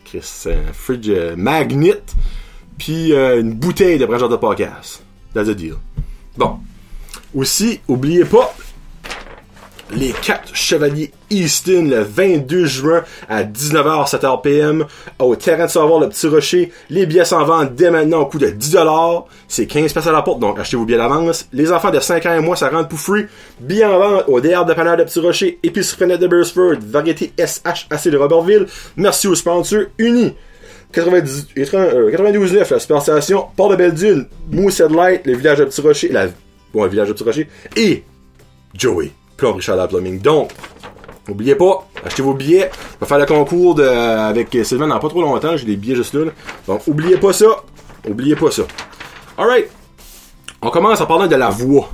Chris, 0.04 0.44
un 0.46 0.72
fridge 0.72 1.08
euh, 1.08 1.34
magnet 1.36 2.02
puis 2.78 3.12
euh, 3.12 3.40
une 3.40 3.52
bouteille 3.52 3.98
de 3.98 4.06
brancheur 4.06 4.28
de 4.28 4.36
podcast. 4.36 5.02
That's 5.34 5.48
a 5.48 5.54
deal. 5.54 5.74
Bon. 6.36 6.58
Aussi, 7.34 7.80
oubliez 7.88 8.24
pas 8.24 8.54
les 9.92 10.12
4 10.12 10.54
Chevaliers 10.54 11.12
Easton 11.30 11.88
le 11.90 12.02
22 12.02 12.64
juin 12.64 13.04
à 13.28 13.44
19h 13.44 14.10
7h 14.10 14.42
PM 14.42 14.84
au 15.18 15.36
terrain 15.36 15.66
de 15.66 15.70
savoir 15.70 16.00
le 16.00 16.08
petit 16.08 16.26
rocher. 16.26 16.72
Les 16.90 17.06
billets 17.06 17.24
s'en 17.24 17.44
vendent 17.44 17.74
dès 17.74 17.90
maintenant 17.90 18.20
au 18.20 18.26
coût 18.26 18.38
de 18.38 18.48
10$. 18.48 19.24
C'est 19.48 19.66
15 19.66 19.96
à 20.08 20.12
la 20.12 20.22
porte, 20.22 20.40
donc 20.40 20.58
achetez 20.58 20.76
vos 20.76 20.84
billets 20.84 20.98
d'avance. 20.98 21.48
Les 21.52 21.70
enfants 21.72 21.90
de 21.90 22.00
5 22.00 22.26
ans 22.26 22.34
et 22.34 22.40
moins, 22.40 22.56
ça 22.56 22.68
rentre 22.68 22.88
pour 22.88 22.98
free. 22.98 23.26
Billets 23.60 23.84
en 23.84 23.98
vente 23.98 24.24
au 24.28 24.40
DR 24.40 24.64
de 24.64 24.74
Panard 24.74 24.96
de 24.96 25.04
Petit 25.04 25.20
Rocher, 25.20 25.58
Épicerie 25.62 25.98
Fenêtre 25.98 26.20
de 26.20 26.26
Burstford, 26.26 26.78
Variété 26.80 27.32
SHAC 27.38 28.08
de 28.08 28.16
Robertville. 28.16 28.66
Merci 28.96 29.28
aux 29.28 29.34
sponsors 29.34 29.84
unis. 29.98 30.34
90, 30.96 31.48
92 31.54 32.52
9, 32.54 32.70
la 32.70 32.78
Super 32.78 33.02
Station, 33.02 33.46
Port 33.54 33.68
de 33.68 33.76
Belle-Dune, 33.76 34.26
Moussed 34.50 34.90
Light, 34.90 35.26
le 35.26 35.34
village 35.34 35.58
de 35.58 35.64
Petit 35.66 35.80
Rocher, 35.82 36.08
la, 36.08 36.28
bon, 36.72 36.86
village 36.86 37.08
de 37.12 37.24
Rocher, 37.24 37.48
et 37.76 38.02
Joey, 38.74 39.12
Plum 39.36 39.56
Richard 39.56 39.88
Plumbing. 39.88 40.20
Donc, 40.20 40.52
N'oubliez 41.28 41.56
pas, 41.56 41.88
achetez 42.04 42.22
vos 42.22 42.34
billets. 42.34 42.70
On 42.94 42.98
va 43.00 43.06
faire 43.06 43.18
le 43.18 43.26
concours 43.26 43.74
de, 43.74 43.82
avec 43.82 44.56
Sylvain 44.62 44.86
dans 44.86 45.00
pas 45.00 45.08
trop 45.08 45.22
longtemps. 45.22 45.56
J'ai 45.56 45.66
des 45.66 45.74
billets 45.74 45.96
juste 45.96 46.14
là, 46.14 46.30
Donc, 46.68 46.86
oubliez 46.86 47.16
pas 47.16 47.32
ça. 47.32 47.46
Oubliez 48.08 48.36
pas 48.36 48.52
ça. 48.52 48.62
Alright. 49.36 49.68
On 50.62 50.70
commence 50.70 51.00
en 51.00 51.06
parlant 51.06 51.26
de 51.26 51.34
la 51.34 51.50
voix. 51.50 51.90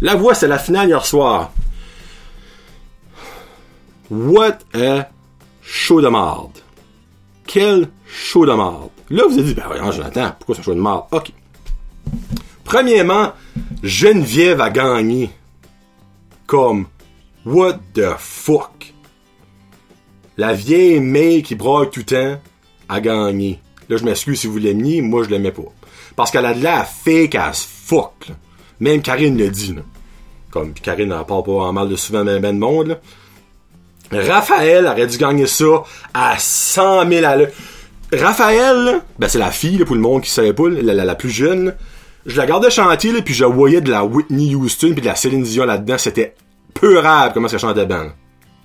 La 0.00 0.16
voix, 0.16 0.34
c'est 0.34 0.48
la 0.48 0.58
finale 0.58 0.88
hier 0.88 1.06
soir. 1.06 1.52
What 4.10 4.58
a 4.74 5.08
show 5.62 6.00
de 6.00 6.08
marde. 6.08 6.58
Quel 7.46 7.88
show 8.12 8.46
de 8.46 8.52
marde. 8.52 8.90
Là, 9.10 9.24
vous 9.28 9.34
avez 9.34 9.42
dit, 9.42 9.54
ben 9.54 9.64
voyons, 9.66 9.92
Jonathan, 9.92 10.32
pourquoi 10.38 10.54
c'est 10.54 10.60
un 10.62 10.64
show 10.64 10.74
de 10.74 10.80
marde? 10.80 11.04
Ok. 11.12 11.32
Premièrement, 12.64 13.32
Geneviève 13.82 14.60
a 14.60 14.70
gagné. 14.70 15.30
Comme, 16.46 16.86
what 17.44 17.78
the 17.94 18.16
fuck? 18.18 18.92
La 20.36 20.52
vieille 20.52 21.00
May 21.00 21.42
qui 21.42 21.54
brogue 21.54 21.90
tout 21.90 22.00
le 22.00 22.06
temps 22.06 22.40
a 22.88 23.00
gagné. 23.00 23.60
Là, 23.88 23.96
je 23.96 24.04
m'excuse 24.04 24.40
si 24.40 24.46
vous 24.46 24.58
l'aimiez, 24.58 25.02
moi, 25.02 25.24
je 25.24 25.30
l'aimais 25.30 25.52
pas. 25.52 25.62
Parce 26.16 26.30
qu'elle 26.30 26.46
a 26.46 26.54
de 26.54 26.62
la 26.62 26.84
fake 26.84 27.34
as 27.34 27.66
fuck. 27.66 28.28
Même 28.80 29.02
Karine 29.02 29.36
le 29.36 29.50
dit. 29.50 29.74
Là. 29.74 29.82
Comme 30.50 30.72
Karine 30.72 31.08
n'en 31.08 31.24
parle 31.24 31.44
pas 31.44 31.52
en 31.52 31.72
mal 31.72 31.88
de 31.88 31.96
souvent 31.96 32.24
ben, 32.24 32.40
ben 32.40 32.54
de 32.54 32.58
monde. 32.58 32.98
Raphaël 34.12 34.86
aurait 34.86 35.06
dû 35.06 35.18
gagner 35.18 35.46
ça 35.46 35.84
à 36.12 36.36
100 36.38 37.08
000 37.08 37.24
à 37.24 37.36
l'heure. 37.36 37.50
Raphaël, 38.12 39.02
ben 39.18 39.28
c'est 39.28 39.38
la 39.38 39.50
fille, 39.50 39.78
là, 39.78 39.84
pour 39.84 39.94
le 39.94 40.00
monde 40.00 40.22
qui 40.22 40.30
savait 40.30 40.52
pas, 40.52 40.68
la, 40.68 40.94
la, 40.94 41.04
la 41.04 41.14
plus 41.14 41.30
jeune. 41.30 41.74
Je 42.26 42.36
la 42.36 42.42
regardais 42.42 42.70
chanter, 42.70 43.12
là, 43.12 43.22
puis 43.22 43.34
je 43.34 43.44
voyais 43.44 43.80
de 43.80 43.90
la 43.90 44.04
Whitney 44.04 44.54
Houston 44.54 44.92
puis 44.92 45.00
de 45.00 45.06
la 45.06 45.14
Céline 45.14 45.42
Dion 45.42 45.64
là-dedans. 45.64 45.96
C'était 45.96 46.34
peurable 46.74 47.32
comment 47.34 47.48
ça 47.48 47.58
chantait 47.58 47.86
bien. 47.86 48.12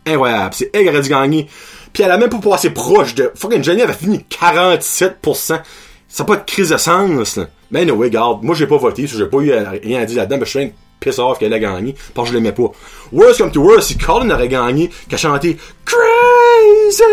Incroyable. 0.06 0.54
C'est 0.54 0.70
elle 0.74 0.84
qui 0.84 0.90
aurait 0.90 1.02
dû 1.02 1.10
gagner. 1.10 1.48
Puis 1.94 2.04
elle 2.04 2.12
a 2.12 2.18
même 2.18 2.30
pas 2.30 2.40
passé 2.40 2.72
proche 2.72 3.16
de... 3.16 3.32
Fucking 3.36 3.64
Jenny 3.64 3.82
avait 3.82 3.94
fini 3.94 4.26
47%. 4.30 5.14
Ça 5.34 6.24
n'a 6.24 6.26
pas 6.26 6.36
de 6.36 6.44
crise 6.44 6.70
de 6.70 6.78
sens. 6.78 7.38
Là. 7.38 7.48
Mais 7.72 7.86
no, 7.86 7.96
regarde, 7.98 8.44
moi 8.44 8.56
j'ai 8.56 8.68
pas 8.68 8.78
voté, 8.78 9.08
j'ai 9.08 9.26
pas 9.26 9.38
eu 9.38 9.52
rien 9.84 10.02
à 10.02 10.06
dire 10.06 10.18
là-dedans, 10.18 10.38
mais 10.40 10.46
je 10.46 10.60
suis 10.60 10.74
piss 11.00 11.20
off 11.20 11.40
qu'elle 11.40 11.54
a 11.54 11.60
gagné, 11.60 11.96
parce 12.14 12.30
que 12.30 12.34
je 12.34 12.38
l'aimais 12.38 12.52
pas. 12.52 12.72
Worst 13.12 13.40
come 13.40 13.52
to 13.52 13.62
worst, 13.62 13.88
si 13.90 13.98
Colin 13.98 14.30
aurait 14.30 14.48
gagné, 14.48 14.90
qu'elle 15.10 15.20
chanté 15.20 15.58
Crazy, 15.84 17.04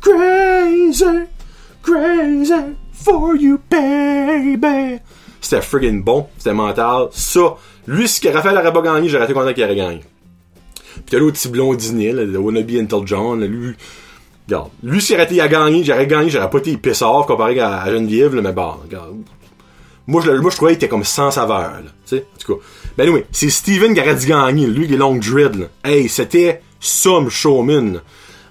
crazy, 0.00 1.04
crazy 1.82 2.76
for 2.92 3.36
you, 3.36 3.58
baby. 3.68 5.00
C'était 5.40 5.62
friggin' 5.62 6.02
bon, 6.02 6.26
c'était 6.36 6.54
mental. 6.54 7.08
Ça, 7.12 7.56
lui, 7.86 8.06
si 8.08 8.28
Raphaël 8.28 8.56
aurait 8.58 8.72
pas 8.72 8.82
gagné, 8.82 9.08
j'aurais 9.08 9.24
été 9.24 9.32
content 9.32 9.52
qu'il 9.52 9.64
aurait 9.64 9.76
gagné. 9.76 10.00
Puis 10.94 11.04
t'as 11.10 11.18
l'autre 11.18 11.38
petit 11.38 11.48
blondinet, 11.48 12.12
là, 12.12 12.24
le 12.24 12.38
Wannabe 12.38 12.70
Until 12.70 13.06
John, 13.06 13.44
lui, 13.44 13.74
regarde, 14.46 14.70
lui, 14.82 15.00
s'il 15.00 15.18
été 15.18 15.40
à 15.40 15.48
gagner, 15.48 15.82
j'aurais 15.82 16.06
gagné, 16.06 16.30
j'aurais 16.30 16.50
pas 16.50 16.58
été 16.58 16.76
piss 16.76 17.02
comparé 17.26 17.58
à, 17.60 17.90
Geneviève, 17.90 18.34
là, 18.34 18.42
mais 18.42 18.52
bon, 18.52 18.74
regarde. 18.84 19.16
Moi, 20.06 20.22
je, 20.24 20.32
moi, 20.32 20.50
je 20.50 20.56
trouvais 20.56 20.72
qu'il 20.72 20.78
était 20.78 20.88
comme 20.88 21.04
sans 21.04 21.30
saveur, 21.30 21.58
là, 21.58 21.90
tu 22.06 22.16
sais, 22.16 22.26
en 22.34 22.38
tout 22.38 22.54
cas. 22.54 22.62
Ben 22.98 23.08
oui, 23.08 23.24
c'est 23.32 23.48
Steven 23.48 23.94
qui 23.94 24.00
aurait 24.00 24.16
dû 24.16 24.26
gagner, 24.26 24.66
lui 24.66 24.86
qui 24.86 24.94
est 24.94 24.98
long 24.98 25.16
dread. 25.16 25.54
Là. 25.54 25.66
Hey, 25.84 26.08
c'était 26.08 26.60
some 26.80 27.30
showman. 27.30 28.00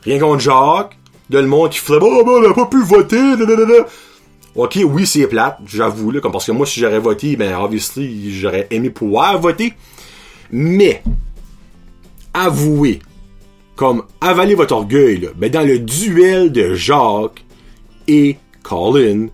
Rien 0.04 0.20
contre 0.20 0.40
Jacques, 0.40 0.98
de 1.30 1.40
le 1.40 1.48
monde 1.48 1.70
qui 1.70 1.80
ferait 1.80 2.00
oh, 2.02 2.24
ben, 2.24 2.32
on 2.32 2.52
a 2.52 2.54
pas 2.54 2.66
pu 2.66 2.84
voter, 2.84 3.36
Ok, 4.56 4.80
oui, 4.84 5.06
c'est 5.06 5.28
plate, 5.28 5.60
j'avoue, 5.66 6.12
là, 6.12 6.20
comme 6.20 6.32
parce 6.32 6.46
que 6.46 6.52
moi, 6.52 6.66
si 6.66 6.80
j'aurais 6.80 7.00
voté, 7.00 7.36
ben, 7.36 7.56
obviously, 7.56 8.34
j'aurais 8.34 8.68
aimé 8.72 8.90
pouvoir 8.90 9.40
voter. 9.40 9.74
Mais, 10.52 11.04
avouez, 12.34 13.00
comme 13.76 14.04
avaler 14.20 14.56
votre 14.56 14.74
orgueil, 14.74 15.20
là, 15.20 15.30
ben, 15.36 15.52
dans 15.52 15.62
le 15.62 15.80
duel 15.80 16.52
de 16.52 16.74
Jacques 16.74 17.46
et 18.08 18.38
Colin, 18.64 19.28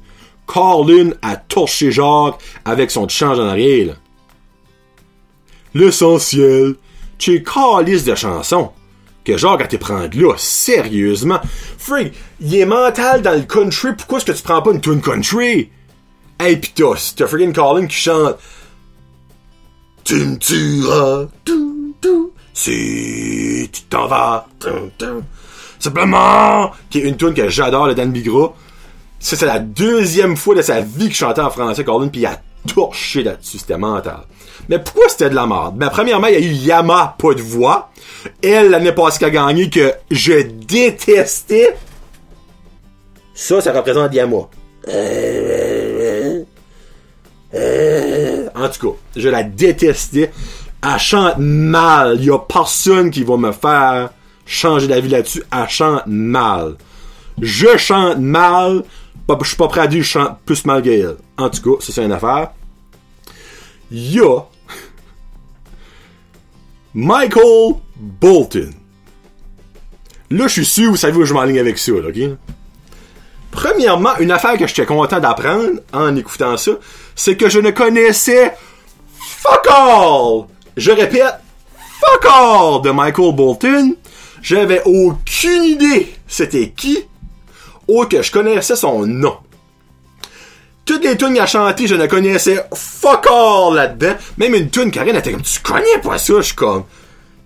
Colin 0.46 1.12
a 1.22 1.38
torché 1.38 1.92
Jacques 1.92 2.40
avec 2.66 2.92
son 2.92 3.08
change 3.08 3.40
en 3.40 3.48
arrière, 3.48 3.96
l'essentiel. 5.74 6.76
Es 7.28 7.42
calice 7.42 8.04
de 8.04 8.14
chansons. 8.14 8.72
Que 9.26 9.38
genre, 9.38 9.58
quand 9.58 9.68
t'es 9.68 9.80
prends 9.80 10.08
là, 10.14 10.34
sérieusement. 10.38 11.40
Frig, 11.78 12.14
il 12.40 12.56
est 12.56 12.66
mental 12.66 13.24
dans 13.24 13.34
le 13.34 13.42
country, 13.42 13.94
pourquoi 13.98 14.20
est-ce 14.20 14.26
que 14.26 14.32
tu 14.32 14.44
prends 14.44 14.62
pas 14.62 14.72
une 14.72 14.82
tune 14.82 15.02
country? 15.02 15.72
Hey, 16.40 16.58
pis 16.58 16.72
t'as, 16.76 17.14
t'as 17.16 17.26
friggin' 17.26 17.52
Colin 17.52 17.88
qui 17.88 17.96
chante. 17.96 18.38
Tu 20.04 20.16
me 20.16 20.38
tueras, 20.38 21.26
tout, 21.44 21.96
tout, 22.00 22.34
si 22.54 23.68
tu 23.74 23.82
t'en 23.90 24.06
vas. 24.08 24.48
Simplement, 25.80 26.72
qui 26.92 27.00
est 27.00 27.10
une 27.10 27.18
tune 27.18 27.34
que 27.34 27.50
j'adore, 27.50 27.88
le 27.88 27.96
Dan 27.96 28.12
Bigra. 28.12 28.54
Ça, 29.20 29.36
c'est 29.36 29.48
la 29.48 29.58
deuxième 29.58 30.38
fois 30.38 30.54
de 30.54 30.62
sa 30.62 30.82
vie 30.82 31.06
qu'il 31.06 31.16
chantait 31.16 31.42
en 31.42 31.50
français, 31.50 31.84
Colin, 31.84 32.10
pis 32.10 32.20
il 32.20 32.26
a 32.28 32.40
torché 32.74 33.24
là-dessus, 33.24 33.60
c'était 33.60 33.78
mental. 33.78 34.22
Mais 34.70 34.80
pourquoi 34.80 35.10
c'était 35.10 35.30
de 35.30 35.36
la 35.36 35.46
merde? 35.46 35.76
Ben, 35.78 35.90
premièrement, 35.90 36.28
il 36.28 36.34
y 36.34 36.38
a 36.38 36.40
eu 36.40 36.52
Yama, 36.52 37.16
pas 37.18 37.34
de 37.34 37.42
voix. 37.42 37.92
Elle, 38.42 38.72
l'année 38.72 38.92
passée, 38.92 39.20
qui 39.20 39.26
a 39.26 39.30
gagné, 39.30 39.70
que 39.70 39.94
je 40.10 40.42
détestais. 40.42 41.76
Ça, 43.34 43.62
ça 43.62 43.72
représente 43.74 44.14
Yama. 44.14 44.48
En 48.56 48.70
tout 48.70 48.92
cas, 48.92 48.98
je 49.16 49.30
la 49.30 49.44
détestais. 49.44 50.32
Elle 50.84 51.00
chante 51.00 51.38
mal. 51.38 52.18
Il 52.20 52.26
y 52.26 52.32
a 52.32 52.40
personne 52.40 53.12
qui 53.12 53.24
va 53.24 53.38
me 53.38 53.52
faire 53.52 54.10
changer 54.46 54.88
d'avis 54.88 55.10
là-dessus. 55.10 55.44
Elle 55.52 55.70
chante 55.70 56.04
mal. 56.08 56.76
Je 57.42 57.78
chante 57.78 58.20
mal. 58.20 58.84
Je 59.28 59.48
suis 59.48 59.58
pas 59.58 59.68
prêt 59.68 59.82
à 59.82 59.88
dire 59.88 60.00
que 60.00 60.06
je 60.06 60.12
chante 60.12 60.40
plus 60.46 60.66
mal 60.66 60.82
qu'elle. 60.82 61.18
En 61.38 61.50
tout 61.50 61.62
cas, 61.62 61.84
ça 61.84 61.94
c'est 61.94 62.06
une 62.06 62.12
affaire. 62.12 62.52
Il 63.92 64.14
y 64.14 64.20
a 64.20 64.40
Michael 66.94 67.76
Bolton. 67.96 68.70
Là, 70.32 70.48
je 70.48 70.54
suis 70.54 70.66
sûr, 70.66 70.92
vous 70.92 70.96
savez 70.96 71.18
où 71.18 71.26
je 71.26 71.34
m'enligne 71.34 71.60
avec 71.60 71.78
ça, 71.78 71.92
là, 71.92 72.08
ok? 72.08 72.38
Premièrement, 73.52 74.18
une 74.20 74.32
affaire 74.32 74.58
que 74.58 74.68
j'étais 74.68 74.86
content 74.86 75.20
d'apprendre 75.20 75.80
en 75.94 76.16
écoutant 76.16 76.58
ça, 76.58 76.72
c'est 77.16 77.38
que 77.38 77.50
je 77.50 77.60
ne 77.60 77.72
connaissais 77.72 78.54
fuck 79.18 79.68
all! 79.70 80.46
Je 80.76 80.92
répète, 80.92 81.36
fuck 82.00 82.26
all 82.26 82.82
de 82.82 82.92
Michael 82.92 83.34
Bolton. 83.34 83.96
J'avais 84.42 84.82
aucune 84.86 85.64
idée 85.64 86.16
c'était 86.28 86.70
qui, 86.70 87.06
ou 87.88 88.06
que 88.06 88.22
je 88.22 88.32
connaissais 88.32 88.76
son 88.76 89.06
nom. 89.06 89.38
Toutes 90.86 91.04
les 91.04 91.18
tunes 91.18 91.34
qu'il 91.34 91.40
a 91.40 91.48
chanté, 91.48 91.88
je 91.88 91.96
ne 91.96 92.06
connaissais 92.06 92.64
fuck 92.74 93.26
all 93.28 93.74
là-dedans. 93.74 94.16
Même 94.38 94.54
une 94.54 94.70
tune, 94.70 94.92
Karine 94.92 95.16
était 95.16 95.32
comme, 95.32 95.42
tu 95.42 95.60
connais 95.62 96.00
pas 96.04 96.18
ça? 96.20 96.36
Je 96.38 96.42
suis 96.42 96.56
comme, 96.56 96.84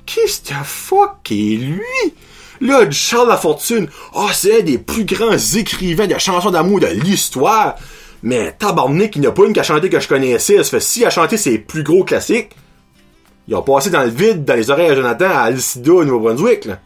qu'est-ce 0.05 0.41
que 0.41 0.55
fuck 0.63 1.31
est 1.31 1.57
lui? 1.57 2.13
Là, 2.61 2.89
Charles 2.91 3.29
Lafortune, 3.29 3.87
oh, 4.13 4.27
c'est 4.33 4.59
un 4.59 4.63
des 4.63 4.77
plus 4.77 5.05
grands 5.05 5.37
écrivains 5.37 6.07
de 6.07 6.17
chansons 6.17 6.51
d'amour 6.51 6.81
de 6.81 6.87
l'histoire. 6.87 7.75
Mais 8.21 8.51
tabarnak, 8.51 9.15
il 9.15 9.21
n'y 9.21 9.27
a 9.27 9.31
pas 9.31 9.45
une 9.45 9.53
qui 9.53 9.61
a 9.61 9.63
chanté 9.63 9.89
que 9.89 10.01
je 10.01 10.09
connaissais. 10.09 10.61
Ça 10.61 10.69
fait 10.69 10.81
si 10.81 11.05
ses 11.37 11.59
plus 11.59 11.83
gros 11.83 12.03
classiques, 12.03 12.49
il 13.47 13.55
a 13.55 13.61
passé 13.61 13.89
dans 13.89 14.03
le 14.03 14.09
vide, 14.09 14.43
dans 14.43 14.55
les 14.55 14.69
oreilles 14.69 14.91
à 14.91 14.95
Jonathan, 14.95 15.29
à 15.29 15.39
Alcida, 15.43 15.93
au 15.93 16.03
Nouveau-Brunswick, 16.03 16.65
là. 16.65 16.79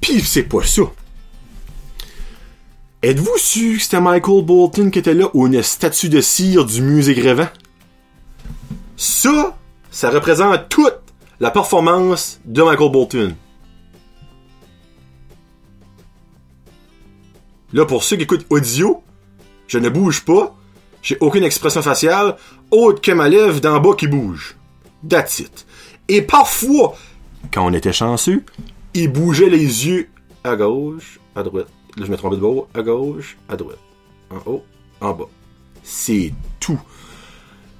Pis 0.00 0.20
c'est 0.20 0.44
pas 0.44 0.62
ça. 0.62 0.82
Êtes-vous 3.06 3.38
sûr 3.38 3.76
que 3.76 3.82
c'était 3.84 4.00
Michael 4.00 4.44
Bolton 4.44 4.90
qui 4.90 4.98
était 4.98 5.14
là 5.14 5.28
ou 5.32 5.46
une 5.46 5.62
statue 5.62 6.08
de 6.08 6.20
cire 6.20 6.64
du 6.64 6.82
musée 6.82 7.14
Grévin? 7.14 7.48
Ça, 8.96 9.56
ça 9.92 10.10
représente 10.10 10.68
toute 10.68 10.98
la 11.38 11.52
performance 11.52 12.40
de 12.44 12.64
Michael 12.64 12.90
Bolton. 12.90 13.36
Là, 17.72 17.84
pour 17.84 18.02
ceux 18.02 18.16
qui 18.16 18.24
écoutent 18.24 18.46
audio, 18.50 19.04
je 19.68 19.78
ne 19.78 19.88
bouge 19.88 20.24
pas, 20.24 20.56
j'ai 21.00 21.16
aucune 21.20 21.44
expression 21.44 21.82
faciale 21.82 22.34
autre 22.72 23.00
que 23.00 23.12
ma 23.12 23.28
lèvre 23.28 23.60
d'en 23.60 23.78
bas 23.78 23.94
qui 23.96 24.08
bouge. 24.08 24.56
That's 25.08 25.38
it. 25.38 25.64
Et 26.08 26.22
parfois, 26.22 26.96
quand 27.54 27.64
on 27.64 27.72
était 27.72 27.92
chanceux, 27.92 28.42
il 28.94 29.12
bougeait 29.12 29.48
les 29.48 29.86
yeux 29.86 30.08
à 30.42 30.56
gauche, 30.56 31.20
à 31.36 31.44
droite. 31.44 31.68
Là, 31.96 32.04
je 32.06 32.10
me 32.10 32.16
trompais 32.16 32.36
de 32.36 32.40
bord. 32.40 32.68
À 32.74 32.82
gauche, 32.82 33.36
à 33.48 33.56
droite. 33.56 33.78
En 34.30 34.50
haut, 34.50 34.64
en 35.00 35.12
bas. 35.12 35.28
C'est 35.82 36.32
tout. 36.60 36.80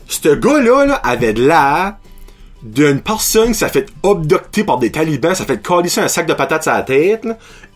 Ce 0.09 0.29
gars-là 0.29 0.87
là, 0.87 0.95
avait 0.95 1.33
de 1.33 1.47
l'air 1.47 1.97
d'une 2.63 3.01
personne 3.01 3.49
qui 3.49 3.55
s'est 3.55 3.69
fait 3.69 3.89
abducter 4.03 4.65
par 4.65 4.79
des 4.79 4.91
talibans, 4.91 5.35
ça 5.35 5.45
fait 5.45 5.63
coller 5.63 5.91
un 5.99 6.09
sac 6.09 6.27
de 6.27 6.35
patates 6.35 6.67
à 6.67 6.79
la 6.79 6.83
tête. 6.83 7.27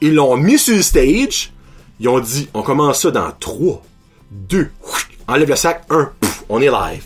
Ils 0.00 0.14
l'ont 0.14 0.36
mis 0.36 0.58
sur 0.58 0.74
le 0.74 0.82
stage. 0.82 1.52
Ils 2.00 2.08
ont 2.08 2.20
dit, 2.20 2.48
on 2.54 2.62
commence 2.62 3.02
ça 3.02 3.10
dans 3.10 3.30
3, 3.38 3.82
2, 4.30 4.70
enlève 5.28 5.48
le 5.48 5.56
sac, 5.56 5.84
1, 5.90 6.10
on 6.48 6.60
est 6.62 6.70
live. 6.70 7.04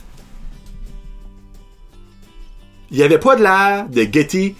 Il 2.92 2.98
n'y 2.98 3.02
avait 3.02 3.18
pas 3.18 3.34
de 3.34 3.42
l'air 3.42 3.88
de 3.88 4.02
Getty 4.02 4.54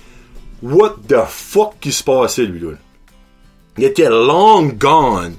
what 0.61 0.97
the 1.07 1.25
fuck 1.28 1.75
qui 1.81 1.93
se 1.93 2.02
passait, 2.02 2.47
lui, 2.47 2.59
là. 2.59 2.73
Il 3.78 3.85
était 3.85 4.09
long 4.09 4.66
gone. 4.66 5.37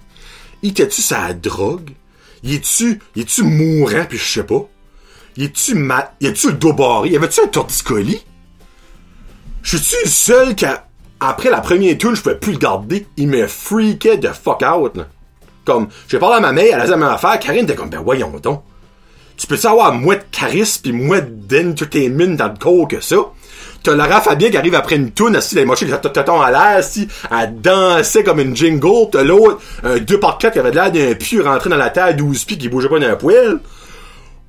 Il 0.61 0.71
était-tu 0.71 1.01
sa 1.01 1.33
drogue? 1.33 1.91
Il 2.43 2.53
est-tu, 2.53 2.99
il 3.15 3.23
est-tu 3.23 3.43
mourant, 3.43 4.05
puis 4.07 4.17
je 4.17 4.25
sais 4.25 4.43
pas? 4.43 4.67
Il 5.37 5.45
est-tu 5.45 5.75
mat, 5.75 6.13
il 6.19 6.27
est-tu 6.27 6.47
le 6.47 6.53
dos 6.53 6.73
barré? 6.73 7.09
Y 7.09 7.17
avait-tu 7.17 7.41
un 7.41 7.47
torticolis? 7.47 8.23
Je 9.63 9.77
suis 9.77 9.97
le 10.03 10.09
seul 10.09 10.55
qui 10.55 10.65
après 11.19 11.49
la 11.49 11.61
première 11.61 11.97
tour, 11.97 12.13
je 12.13 12.21
pouvais 12.21 12.37
plus 12.37 12.53
le 12.53 12.59
garder. 12.59 13.07
Il 13.17 13.29
me 13.29 13.47
freakait 13.47 14.17
de 14.17 14.27
fuck 14.27 14.61
out, 14.61 14.95
là. 14.95 15.07
Comme, 15.63 15.87
j'ai 16.07 16.19
parlé 16.19 16.35
à 16.35 16.39
ma 16.39 16.51
mère, 16.51 16.75
elle 16.75 16.81
a 16.81 16.85
la 16.85 16.97
même 16.97 17.09
affaire. 17.09 17.39
Karine 17.39 17.63
était 17.63 17.73
comme, 17.73 17.89
ben 17.89 18.01
voyons 18.01 18.29
donc. 18.41 18.63
Tu 19.35 19.47
peux 19.47 19.57
savoir 19.57 19.93
moins 19.93 20.15
de 20.15 20.23
charisme 20.31 20.83
pis 20.83 20.91
moins 20.91 21.21
d'entertainment 21.21 22.35
dans 22.35 22.49
le 22.49 22.57
corps 22.57 22.87
que 22.87 23.01
ça? 23.01 23.17
T'as 23.85 23.93
Lara 23.93 24.19
Fabien 24.19 24.49
qui 24.49 24.57
arrive 24.57 24.73
après 24.73 24.95
une 24.95 25.11
toune, 25.11 25.35
assis, 25.35 25.53
les 25.53 25.63
mochés 25.63 25.85
qui 25.85 25.91
tonton 25.91 26.41
à 26.41 26.49
l'air, 26.49 26.77
assis, 26.79 27.07
elle 27.29 27.61
dansait 27.61 28.23
comme 28.23 28.39
une 28.39 28.55
jingle. 28.55 29.11
T'as 29.11 29.21
l'autre, 29.21 29.61
un 29.83 29.99
2 29.99 30.19
par 30.19 30.39
4 30.39 30.53
qui 30.53 30.59
avait 30.59 30.71
l'air 30.71 30.91
d'un 30.91 31.13
pieu 31.13 31.43
rentré 31.43 31.69
dans 31.69 31.77
la 31.77 31.91
terre 31.91 32.05
à 32.05 32.13
12 32.13 32.45
pieds 32.45 32.57
qui 32.57 32.67
bougeait 32.67 32.89
pas 32.89 32.97
d'un 32.97 33.15
poil. 33.15 33.59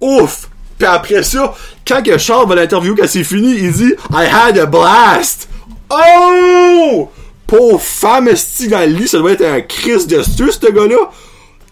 Ouf! 0.00 0.48
Pis 0.78 0.86
après 0.86 1.22
ça, 1.22 1.54
quand 1.86 2.02
que 2.02 2.16
Charles 2.16 2.48
va 2.48 2.54
l'interview, 2.54 2.94
quand 2.96 3.06
c'est 3.06 3.24
fini, 3.24 3.56
il 3.56 3.72
dit 3.72 3.94
I 4.10 4.26
had 4.26 4.58
a 4.58 4.64
blast! 4.64 5.50
Oh! 5.90 7.10
Pauvre 7.46 7.78
femme 7.78 8.28
esti 8.28 8.70
ça 9.06 9.18
doit 9.18 9.32
être 9.32 9.44
un 9.44 9.60
Christ 9.60 10.08
de 10.08 10.22
Dieu, 10.34 10.50
ce 10.50 10.72
gars-là. 10.72 11.10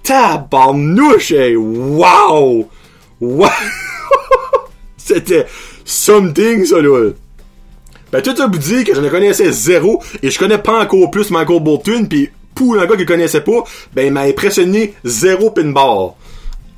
Tabarnouche, 0.03 1.33
hey, 1.33 1.57
wow! 1.57 2.69
Wow! 3.23 3.49
C'était 4.99 5.47
something, 5.87 6.67
ça, 6.67 6.83
là. 6.83 7.13
Ben, 8.15 8.23
tout 8.23 8.37
ça 8.37 8.47
vous 8.47 8.59
dit 8.59 8.85
que 8.85 8.95
je 8.95 9.01
ne 9.01 9.09
connaissais 9.09 9.51
zéro, 9.51 10.01
et 10.23 10.31
je 10.31 10.39
connais 10.39 10.59
pas 10.59 10.81
encore 10.81 11.11
plus 11.11 11.33
Michael 11.33 11.61
Bolton, 11.61 12.07
pis 12.09 12.31
pour 12.55 12.79
un 12.79 12.87
gars 12.87 12.97
qui 12.97 13.05
connaissait 13.05 13.41
pas, 13.41 13.65
ben, 13.93 14.07
il 14.07 14.13
m'a 14.13 14.21
impressionné 14.21 14.95
zéro 15.03 15.51
pinball. 15.51 16.13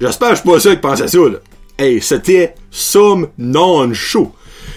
J'espère 0.01 0.31
que 0.31 0.37
je 0.37 0.41
suis 0.41 0.51
pas 0.51 0.61
seul 0.61 0.75
qui 0.77 0.81
pensait 0.81 1.09
ça, 1.09 1.19
là. 1.19 1.37
Hey, 1.79 2.01
c'était 2.01 2.55
some 2.71 3.29
non-show. 3.37 4.33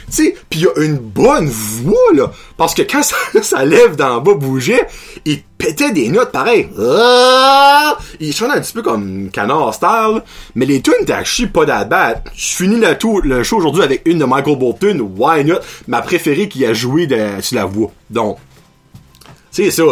Sais, 0.10 0.36
pis 0.50 0.60
il 0.60 0.68
a 0.68 0.84
une 0.84 0.98
bonne 0.98 1.48
voix, 1.48 2.14
là. 2.14 2.32
Parce 2.58 2.74
que 2.74 2.82
quand 2.82 3.04
ça, 3.04 3.16
ça 3.42 3.66
lève 3.66 3.96
d'en 3.96 4.22
bas 4.22 4.34
bougeait, 4.34 4.88
il 5.26 5.42
pétait 5.58 5.92
des 5.92 6.10
notes 6.10 6.32
pareil. 6.32 6.70
Ah! 6.80 7.98
Il 8.20 8.34
chantait 8.34 8.58
un 8.58 8.62
petit 8.62 8.74
peu 8.74 8.82
comme 8.82 9.30
Canard 9.32 9.74
Style, 9.74 10.22
mais 10.56 10.66
les 10.66 10.82
tunes 10.82 10.94
étaient 11.02 11.14
actually 11.14 11.50
pas 11.50 11.66
d'ad 11.66 12.24
Je 12.36 12.56
finis 12.56 12.80
le, 12.80 12.98
tour, 12.98 13.22
le 13.24 13.44
show 13.44 13.58
aujourd'hui 13.58 13.84
avec 13.84 14.02
une 14.06 14.20
de 14.20 14.26
Michael 14.26 14.58
Bolton, 14.58 15.12
Why 15.18 15.46
Not, 15.46 15.60
ma 15.88 16.02
préférée 16.02 16.50
qui 16.50 16.66
a 16.66 16.74
joué 16.74 17.08
de, 17.08 17.42
sur 17.42 17.56
la 17.56 17.66
voix. 17.66 17.92
Donc, 18.10 18.38
c'est 19.52 19.72
ça. 19.72 19.84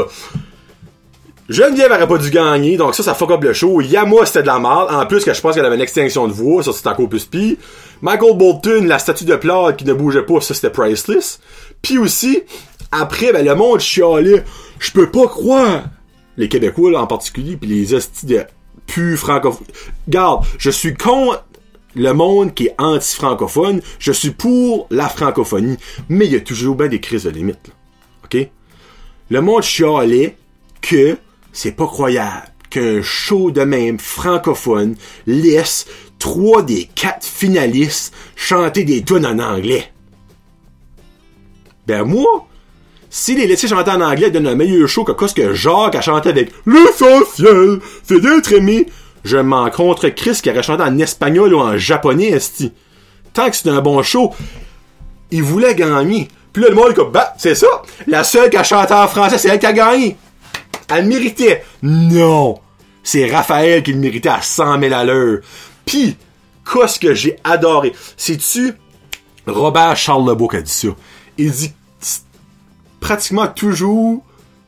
Geneviève 1.50 1.92
aurait 1.92 2.08
pas 2.08 2.18
dû 2.18 2.30
gagner, 2.30 2.76
donc 2.76 2.94
ça, 2.94 3.04
ça 3.04 3.14
fuck 3.14 3.32
up 3.32 3.44
le 3.44 3.54
show. 3.54 3.80
Yama, 3.80 4.26
c'était 4.26 4.42
de 4.42 4.48
la 4.48 4.60
merde. 4.60 4.90
En 4.92 5.06
plus, 5.06 5.24
que 5.24 5.34
je 5.34 5.40
pense 5.40 5.56
qu'elle 5.56 5.66
avait 5.66 5.76
une 5.76 5.82
extinction 5.82 6.28
de 6.28 6.34
voix, 6.34 6.62
ça, 6.62 6.74
c'était 6.74 6.90
encore 6.90 7.08
plus 7.08 7.24
pire. 7.24 7.56
Michael 8.02 8.36
Bolton, 8.36 8.86
la 8.86 9.00
statue 9.00 9.24
de 9.24 9.36
plate 9.36 9.78
qui 9.78 9.86
ne 9.86 9.94
bougeait 9.94 10.24
pas, 10.24 10.42
ça, 10.42 10.54
c'était 10.54 10.70
priceless. 10.70 11.40
Puis 11.82 11.98
aussi, 11.98 12.44
après, 12.92 13.32
ben, 13.32 13.46
le 13.46 13.56
monde 13.56 13.80
chialait. 13.80 14.44
Je 14.80 14.92
peux 14.92 15.10
pas 15.10 15.28
croire. 15.28 15.86
Les 16.36 16.50
Québécois, 16.50 16.92
là, 16.92 17.02
en 17.02 17.08
particulier, 17.08 17.56
puis 17.56 17.70
les 17.70 17.94
hosties 17.94 18.26
de 18.26 18.44
pu 18.86 19.16
francophone. 19.18 19.68
Garde, 20.08 20.46
je 20.58 20.70
suis 20.70 20.96
contre 20.96 21.46
le 21.96 22.12
monde 22.12 22.54
qui 22.54 22.68
est 22.68 22.76
anti-francophone. 22.78 23.82
Je 24.00 24.12
suis 24.12 24.32
pour 24.32 24.88
la 24.92 25.08
francophonie. 25.08 25.78
Mais 26.10 26.26
il 26.26 26.34
y 26.34 26.36
a 26.36 26.42
toujours 26.42 26.76
bien 26.76 26.88
des 26.88 27.00
crises 27.00 27.24
de 27.24 27.30
limite, 27.30 27.60
là. 27.68 27.74
OK? 28.26 28.50
Le 29.30 29.42
monde 29.42 29.64
chialait 29.64 30.38
que 30.82 31.18
c'est 31.58 31.72
pas 31.72 31.88
croyable 31.88 32.44
qu'un 32.70 33.02
show 33.02 33.50
de 33.50 33.64
même 33.64 33.98
francophone 33.98 34.96
laisse 35.26 35.88
trois 36.20 36.62
des 36.62 36.88
quatre 36.94 37.26
finalistes 37.26 38.14
chanter 38.36 38.84
des 38.84 39.02
tunes 39.02 39.26
en 39.26 39.40
anglais. 39.40 39.92
Ben 41.88 42.04
moi, 42.04 42.46
si 43.10 43.34
les 43.34 43.48
laitiers 43.48 43.70
chantaient 43.70 43.90
en 43.90 44.02
anglais 44.02 44.30
donnent 44.30 44.46
un 44.46 44.54
meilleur 44.54 44.88
show 44.88 45.04
que 45.04 45.28
ce 45.28 45.34
que 45.34 45.56
Jacques 45.56 45.96
a 45.96 46.02
chanté 46.02 46.30
avec 46.30 46.52
L'essentiel, 46.68 47.80
c'est 48.04 48.20
d'être 48.20 48.54
aimé, 48.54 48.86
je 49.24 49.38
m'en 49.38 49.72
contre 49.72 50.10
Chris 50.10 50.40
qui 50.44 50.52
aurait 50.52 50.62
chanté 50.62 50.84
en 50.84 51.00
espagnol 51.00 51.56
ou 51.56 51.60
en 51.60 51.76
japonais, 51.76 52.28
esti. 52.28 52.72
Tant 53.34 53.50
que 53.50 53.56
c'est 53.56 53.70
un 53.70 53.82
bon 53.82 54.04
show, 54.04 54.32
il 55.32 55.42
voulait 55.42 55.74
gagner. 55.74 56.28
Puis 56.54 56.62
là, 56.62 56.70
le 56.70 56.76
monde 56.76 56.92
est 56.92 56.94
comme, 56.94 57.12
bah, 57.12 57.34
c'est 57.40 57.56
ça. 57.56 57.82
La 58.06 58.24
seule 58.24 58.52
qui 58.52 58.58
a 58.58 58.64
chanté 58.64 58.94
en 58.94 59.08
français, 59.08 59.40
c'est 59.40 59.50
elle 59.50 59.60
qui 59.60 59.66
a 59.66 59.74
gagné. 59.74 60.18
Elle 60.90 61.04
le 61.04 61.10
méritait. 61.10 61.64
Non. 61.82 62.60
C'est 63.04 63.30
Raphaël 63.32 63.84
qui 63.84 63.94
le 63.94 64.00
méritait 64.00 64.30
à 64.30 64.42
100 64.42 64.80
000 64.80 64.94
à 64.94 65.04
l'heure. 65.04 65.40
Puis, 65.86 66.18
qu'est-ce 66.66 67.00
que 67.00 67.14
j'ai 67.14 67.38
adoré? 67.44 67.94
C'est-tu 68.18 68.74
Robert 69.46 69.96
Charles 69.96 70.28
Lebeau 70.28 70.48
qui 70.48 70.58
a 70.58 70.62
dit 70.62 70.72
ça. 70.72 70.90
Il 71.38 71.52
dit 71.52 71.74
pratiquement 73.00 73.48
toujours 73.48 74.24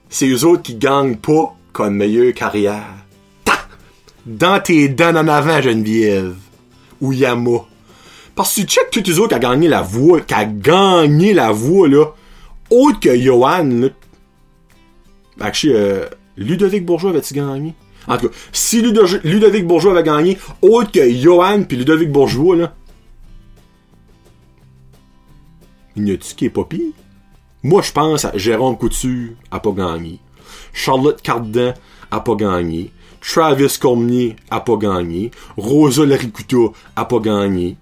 c'est 0.09 0.27
eux 0.27 0.43
autres 0.43 0.63
qui 0.63 0.75
gagnent 0.75 1.17
pas 1.17 1.55
comme 1.71 1.95
meilleure 1.95 2.33
carrière. 2.33 2.95
Ta! 3.45 3.53
Dans 4.25 4.59
tes 4.59 4.89
dents 4.89 5.15
en 5.15 5.27
avant, 5.27 5.61
Geneviève. 5.61 6.35
Ou 6.99 7.13
Yama. 7.13 7.65
Parce 8.35 8.55
que 8.55 8.61
tu 8.61 8.67
check 8.67 8.89
tous 8.91 9.03
les 9.05 9.19
autres 9.19 9.29
qui 9.29 9.35
a 9.35 9.39
gagné 9.39 9.67
la 9.67 9.81
voix, 9.81 10.21
qui 10.21 10.33
a 10.33 10.45
gagné 10.45 11.33
la 11.33 11.51
voix, 11.51 11.87
là. 11.87 12.05
Autre 12.71 12.99
que 12.99 13.15
Johan, 13.15 13.63
là. 13.63 13.87
Actually, 15.39 15.73
euh, 15.75 16.05
Ludovic 16.37 16.85
Bourgeois 16.85 17.11
avait-tu 17.11 17.33
gagné? 17.33 17.73
En 18.07 18.17
tout 18.17 18.29
cas, 18.29 18.35
si 18.51 18.81
Ludovic 18.81 19.67
Bourgeois 19.67 19.91
avait 19.91 20.03
gagné, 20.03 20.37
autre 20.61 20.91
que 20.91 21.11
Johan 21.11 21.63
puis 21.63 21.77
Ludovic 21.77 22.11
Bourgeois, 22.11 22.55
là. 22.55 22.73
Il 25.95 26.03
n'y 26.03 26.11
a-tu 26.11 26.35
qui 26.35 26.45
est 26.45 26.49
pas? 26.49 26.67
Moi, 27.61 27.81
je 27.81 27.91
pense 27.91 28.23
à 28.23 28.37
Jérôme 28.37 28.77
Couture 28.77 29.31
a 29.51 29.59
pas 29.59 29.71
gagné. 29.71 30.19
Charlotte 30.71 31.21
Cardin 31.21 31.73
a 32.09 32.21
pas 32.21 32.35
gagné. 32.35 32.91
Travis 33.21 33.77
Cormier 33.79 34.35
a 34.49 34.61
pas 34.61 34.77
gagné. 34.77 35.31
Rosa 35.57 36.05
Laricuta 36.05 36.71
a 36.95 37.05
pas 37.05 37.19
gagné. 37.19 37.75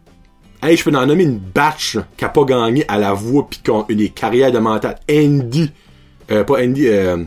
Hey, 0.63 0.75
je 0.75 0.83
peux 0.83 0.95
en 0.95 1.05
nommer 1.05 1.23
une 1.23 1.37
batch 1.37 1.99
qui 2.17 2.25
a 2.25 2.29
pas 2.29 2.43
gagné 2.43 2.83
à 2.87 2.97
la 2.97 3.13
voix 3.13 3.47
pis 3.47 3.61
qui 3.63 3.69
a 3.69 3.85
eu 3.87 3.95
des 3.95 4.09
carrières 4.09 4.51
de 4.51 4.57
mental. 4.57 4.99
Andy. 5.09 5.71
Euh, 6.31 6.43
pas 6.43 6.63
Andy, 6.63 6.87
euh, 6.87 7.23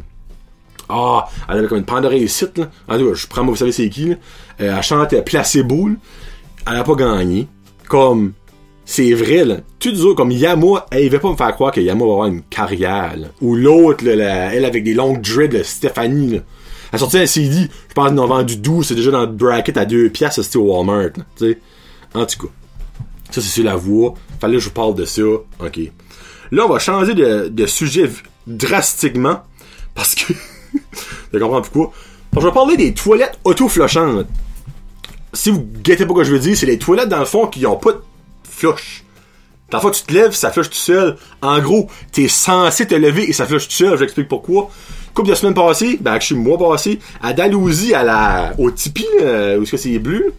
ah, 0.90 1.28
elle 1.48 1.58
avait 1.58 1.68
comme 1.68 1.78
une 1.78 1.84
pente 1.84 2.02
de 2.02 2.08
réussite, 2.08 2.58
là. 2.58 2.70
En 2.88 2.98
tout 2.98 3.08
cas, 3.08 3.14
je 3.14 3.26
prends, 3.26 3.44
vous 3.44 3.56
savez 3.56 3.72
c'est 3.72 3.88
qui. 3.88 4.10
Euh, 4.12 4.16
elle 4.58 4.82
chantait 4.82 5.22
Placebo. 5.22 5.90
Elle 6.66 6.76
a 6.76 6.84
pas 6.84 6.94
gagné. 6.94 7.48
Comme, 7.88 8.32
c'est 8.84 9.12
vrai, 9.14 9.44
là. 9.44 9.56
Les 9.84 10.00
autres, 10.02 10.16
comme 10.16 10.30
Yama, 10.30 10.86
elle 10.90 11.08
veut 11.08 11.18
pas 11.18 11.30
me 11.30 11.36
faire 11.36 11.52
croire 11.54 11.72
que 11.72 11.80
Yama 11.80 12.04
va 12.04 12.12
avoir 12.12 12.26
une 12.26 12.42
carrière. 12.42 13.16
Ou 13.40 13.54
l'autre, 13.54 14.04
là, 14.04 14.52
elle 14.52 14.64
avec 14.64 14.84
des 14.84 14.94
longues 14.94 15.20
dreads, 15.20 15.62
Stéphanie, 15.64 16.30
là. 16.32 16.38
Elle 16.92 16.96
a 16.96 16.98
sorti 16.98 17.18
un 17.18 17.26
CD, 17.26 17.68
je 17.88 17.94
pense 17.94 18.08
qu'ils 18.08 18.18
ont 18.18 18.26
vendu 18.26 18.56
12, 18.56 18.84
c'est 18.84 18.96
déjà 18.96 19.12
dans 19.12 19.20
le 19.20 19.28
bracket 19.28 19.76
à 19.76 19.84
2 19.84 20.10
piastres, 20.10 20.42
c'était 20.42 20.56
au 20.56 20.74
Walmart, 20.74 21.10
tu. 21.38 21.56
En 22.14 22.26
tout 22.26 22.46
cas. 22.46 22.52
Ça, 23.30 23.40
c'est 23.40 23.48
sur 23.48 23.64
la 23.64 23.76
voix. 23.76 24.14
Fallait 24.40 24.54
que 24.54 24.58
je 24.58 24.64
vous 24.64 24.74
parle 24.74 24.96
de 24.96 25.04
ça. 25.04 25.22
OK. 25.22 25.80
Là, 26.50 26.64
on 26.66 26.68
va 26.68 26.80
changer 26.80 27.14
de 27.14 27.66
sujet 27.66 28.10
drastiquement. 28.48 29.42
Parce 29.94 30.14
que 30.14 30.32
je 31.32 31.38
comprends 31.38 31.62
pourquoi. 31.62 31.92
je 32.36 32.40
vais 32.40 32.52
parler 32.52 32.76
des 32.76 32.94
toilettes 32.94 33.38
auto-flushantes. 33.44 34.26
Si 35.32 35.50
vous 35.50 35.64
guettez 35.82 36.06
pas 36.06 36.14
ce 36.14 36.18
que 36.18 36.24
je 36.24 36.32
veux 36.32 36.38
dire, 36.38 36.56
c'est 36.56 36.66
les 36.66 36.78
toilettes 36.78 37.08
dans 37.08 37.18
le 37.18 37.24
fond 37.24 37.46
qui 37.46 37.64
ont 37.66 37.76
pas 37.76 37.92
de 37.92 38.00
flush. 38.42 39.04
Parfois, 39.70 39.92
tu 39.92 40.02
te 40.02 40.12
lèves, 40.12 40.32
ça 40.32 40.50
flush 40.50 40.68
tout 40.68 40.74
seul. 40.74 41.16
En 41.42 41.60
gros, 41.60 41.88
t'es 42.12 42.26
censé 42.26 42.86
te 42.86 42.94
lever 42.94 43.30
et 43.30 43.32
ça 43.32 43.46
flush 43.46 43.68
tout 43.68 43.74
seul. 43.74 43.96
J'explique 43.96 44.28
pourquoi. 44.28 44.70
Couple 45.14 45.30
de 45.30 45.34
semaines 45.34 45.54
passées, 45.54 45.98
ben, 46.00 46.18
je 46.20 46.26
suis 46.26 46.34
mois 46.34 46.58
passé, 46.58 46.98
à 47.22 47.32
Dalhousie, 47.32 47.94
à 47.94 48.04
la, 48.04 48.52
au 48.58 48.70
Tipeee, 48.70 49.06
euh, 49.20 49.58
où 49.58 49.62
est-ce 49.62 49.72
que 49.72 49.76
c'est 49.76 49.98
bleu, 49.98 50.32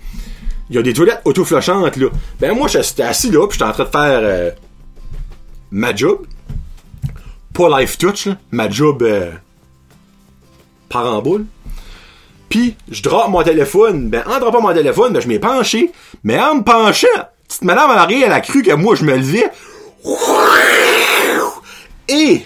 il 0.69 0.75
y 0.75 0.79
a 0.79 0.81
des 0.81 0.93
toilettes 0.93 1.21
auto-flushantes, 1.25 1.97
là. 1.97 2.07
Ben, 2.39 2.55
moi, 2.55 2.67
j'étais 2.69 3.03
assis 3.03 3.29
là, 3.31 3.47
puis 3.47 3.57
j'étais 3.59 3.69
en 3.69 3.73
train 3.73 3.83
de 3.83 3.89
faire, 3.89 4.19
euh, 4.23 4.51
ma 5.71 5.93
job. 5.93 6.25
Pas 7.53 7.81
life 7.81 7.97
touch, 7.97 8.27
là. 8.27 8.37
Ma 8.51 8.69
job, 8.69 9.03
euh, 9.03 9.31
par 10.91 11.05
en 11.05 11.21
boule. 11.21 11.45
Puis, 12.49 12.75
je 12.91 13.01
drop 13.01 13.29
mon 13.29 13.43
téléphone. 13.43 14.09
Ben, 14.09 14.23
en 14.27 14.39
droppant 14.39 14.61
mon 14.61 14.73
téléphone, 14.73 15.13
ben, 15.13 15.21
je 15.21 15.27
m'ai 15.27 15.39
penché. 15.39 15.91
Mais 16.23 16.39
en 16.39 16.55
me 16.55 16.63
penchant, 16.63 17.07
petite 17.47 17.63
madame 17.63 17.89
en 17.89 17.93
arrière, 17.93 18.27
elle 18.27 18.33
a 18.33 18.41
cru 18.41 18.61
que 18.61 18.73
moi, 18.73 18.95
je 18.95 19.05
me 19.05 19.15
levais. 19.15 19.49
Et, 22.09 22.43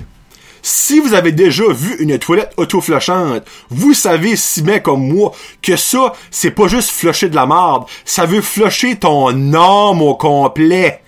si 0.62 1.00
vous 1.00 1.14
avez 1.14 1.32
déjà 1.32 1.64
vu 1.70 1.96
une 2.00 2.20
toilette 2.20 2.54
auto-flushante, 2.58 3.44
vous 3.70 3.94
savez 3.94 4.36
si 4.36 4.62
bien 4.62 4.80
comme 4.80 5.08
moi 5.08 5.32
que 5.62 5.76
ça, 5.76 6.14
c'est 6.30 6.52
pas 6.52 6.68
juste 6.68 6.92
flusher 6.92 7.30
de 7.30 7.36
la 7.36 7.46
marde, 7.48 7.86
ça 8.04 8.26
veut 8.26 8.42
flusher 8.42 8.96
ton 8.96 9.54
âme 9.54 10.02
au 10.02 10.16
complet. 10.16 11.02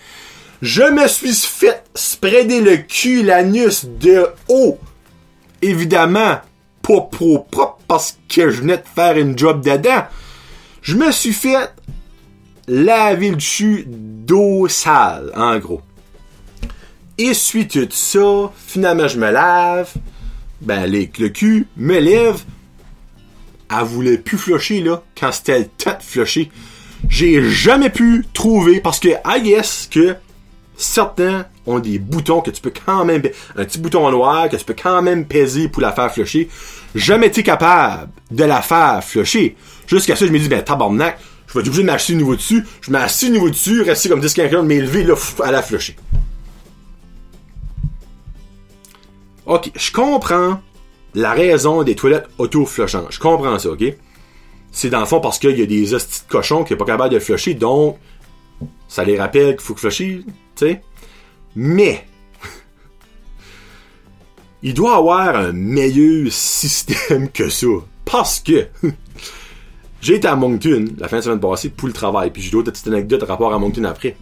Je 0.62 0.84
me 0.84 1.08
suis 1.08 1.34
fait 1.34 1.84
spreader 1.93 2.62
le 2.62 2.78
cul, 2.78 3.21
l'anus 3.21 3.86
de 3.86 4.28
haut. 4.47 4.80
Évidemment, 5.62 6.38
pas 6.88 7.02
pro 7.02 7.39
propre 7.39 7.80
parce 7.88 8.17
que 8.30 8.50
je 8.50 8.62
venais 8.62 8.78
de 8.78 8.84
faire 8.95 9.17
une 9.17 9.38
job 9.38 9.63
dedans. 9.63 10.06
Je 10.82 10.95
me 10.95 11.12
suis 11.12 11.34
fait 11.34 11.69
laver 12.67 13.32
le 13.32 13.38
cul 13.38 13.86
d'eau 13.88 14.67
sale, 14.67 15.32
en 15.36 15.58
gros. 15.60 15.82
Et 17.17 17.34
suite 17.34 17.71
tout 17.71 17.88
ça, 17.91 18.54
finalement 18.56 19.08
je 19.08 19.19
me 19.19 19.32
lave, 19.32 19.93
ben 20.62 20.86
les, 20.86 21.12
le 21.19 21.30
me 21.76 22.00
lève. 22.00 22.43
Elle 23.69 23.86
voulait 23.86 24.17
plus 24.17 24.38
flusher 24.38 24.82
là, 24.82 25.04
quand 25.19 25.32
c'était 25.32 25.60
le 25.60 25.67
temps 25.67 25.97
de. 26.00 26.52
J'ai 27.10 27.43
jamais 27.50 27.89
pu 27.89 28.26
trouver, 28.34 28.80
parce 28.80 29.00
que 29.00 29.10
I 29.26 29.41
guess 29.41 29.89
que 29.91 30.15
certains 30.78 31.45
ont 31.67 31.80
des 31.80 31.99
boutons 31.99 32.41
que 32.41 32.49
tu 32.49 32.62
peux 32.62 32.73
quand 32.86 33.06
même, 33.06 33.21
un 33.56 33.65
petit 33.65 33.77
bouton 33.77 34.10
noir 34.10 34.49
que 34.49 34.56
tu 34.56 34.65
peux 34.65 34.75
quand 34.82 35.01
même 35.01 35.25
peser 35.25 35.67
pour 35.67 35.82
la 35.82 35.91
faire 35.91 36.12
flusher. 36.12 36.49
Jamais 36.95 37.27
été 37.27 37.43
capable 37.43 38.10
de 38.32 38.43
la 38.43 38.62
faire 38.62 39.03
flusher. 39.03 39.56
Jusqu'à 39.86 40.15
ça, 40.15 40.25
je 40.25 40.32
me 40.32 40.39
dis, 40.39 40.47
ben, 40.47 40.63
tabarnak, 40.63 41.19
je 41.47 41.53
vais 41.53 41.60
être 41.60 41.67
obligé 41.67 41.84
de 41.84 41.88
m'acheter 41.88 42.15
nouveau 42.15 42.36
dessus. 42.36 42.65
Je 42.82 42.91
m'assieds 42.91 43.30
nouveau 43.30 43.49
dessus, 43.49 43.82
rester 43.82 44.10
comme 44.10 44.21
10-15 44.21 44.63
mais 44.63 44.77
élevé, 44.77 45.03
là, 45.03 45.15
à 45.43 45.51
la 45.51 45.62
flusher. 45.62 45.95
Ok, 49.45 49.71
je 49.75 49.91
comprends 49.91 50.60
la 51.15 51.32
raison 51.32 51.84
des 51.84 51.95
toilettes 51.95 52.27
auto-flushantes. 52.38 53.08
Je 53.12 53.19
comprends 53.19 53.58
ça, 53.60 53.69
ok? 53.69 53.84
C'est 54.71 54.89
dans 54.89 54.99
le 54.99 55.06
fond 55.06 55.21
parce 55.21 55.39
qu'il 55.39 55.58
y 55.58 55.62
a 55.62 55.65
des 55.65 55.93
hosties 55.93 56.23
de 56.27 56.32
cochons 56.32 56.63
qui 56.63 56.73
sont 56.73 56.77
pas 56.77 56.86
capables 56.86 57.13
de 57.13 57.19
flusher, 57.19 57.53
donc 57.53 57.97
ça 58.88 59.03
les 59.03 59.17
rappelle 59.17 59.56
qu'il 59.56 59.65
faut 59.65 59.73
que 59.73 59.80
flusher, 59.80 60.23
tu 60.25 60.65
sais? 60.65 60.82
Mais, 61.60 62.06
il 64.62 64.76
doit 64.76 64.98
avoir 64.98 65.36
un 65.36 65.54
meilleur 65.54 66.32
système 66.32 67.32
que 67.32 67.50
ça. 67.50 67.65
Parce 68.06 68.39
que, 68.39 68.67
j'ai 70.00 70.17
été 70.17 70.28
à 70.28 70.36
Moncton 70.36 70.86
la 71.00 71.08
fin 71.08 71.17
de 71.17 71.24
semaine 71.24 71.39
passée 71.39 71.70
pour 71.70 71.88
le 71.88 71.96
travail, 71.96 72.30
puis 72.30 72.43
j'ai 72.43 72.52
d'autres 72.52 72.70
petites 72.70 72.86
anecdotes 72.86 73.24
rapport 73.24 73.52
à 73.56 73.58
Moncton 73.58 73.86
après. 73.86 74.17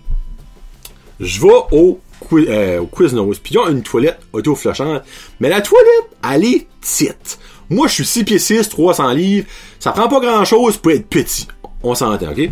Je 1.19 1.41
vais 1.41 1.53
au, 1.73 1.99
euh, 2.31 2.85
Quiznos, 2.85 3.39
puis 3.39 3.55
ils 3.55 3.57
ont 3.57 3.67
une 3.67 3.83
toilette 3.83 4.19
auto-flushante, 4.31 5.03
mais 5.41 5.49
la 5.49 5.59
toilette, 5.59 6.15
elle 6.23 6.45
est 6.45 6.67
petite. 6.79 7.37
Moi, 7.69 7.87
je 7.87 7.95
suis 7.95 8.05
6 8.05 8.23
pieds 8.23 8.39
6, 8.39 8.69
300 8.69 9.11
livres, 9.11 9.47
ça 9.77 9.91
prend 9.91 10.07
pas 10.07 10.21
grand 10.21 10.45
chose 10.45 10.77
pour 10.77 10.93
être 10.93 11.09
petit. 11.09 11.49
On 11.83 11.95
s'entend, 11.95 12.31
ok? 12.31 12.49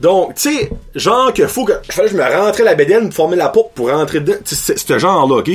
Donc, 0.00 0.34
tu 0.34 0.54
sais, 0.54 0.70
genre 0.94 1.32
que 1.34 1.46
faut 1.46 1.64
que 1.64 1.72
je 1.88 2.14
me 2.14 2.22
rentrer 2.22 2.62
la 2.62 2.74
bédaine 2.74 3.06
pour 3.06 3.14
former 3.14 3.36
la 3.36 3.48
porte 3.48 3.72
pour 3.74 3.90
rentrer 3.90 4.20
dedans. 4.20 4.38
C'est 4.44 4.78
ce 4.78 4.98
genre-là, 4.98 5.36
OK? 5.36 5.50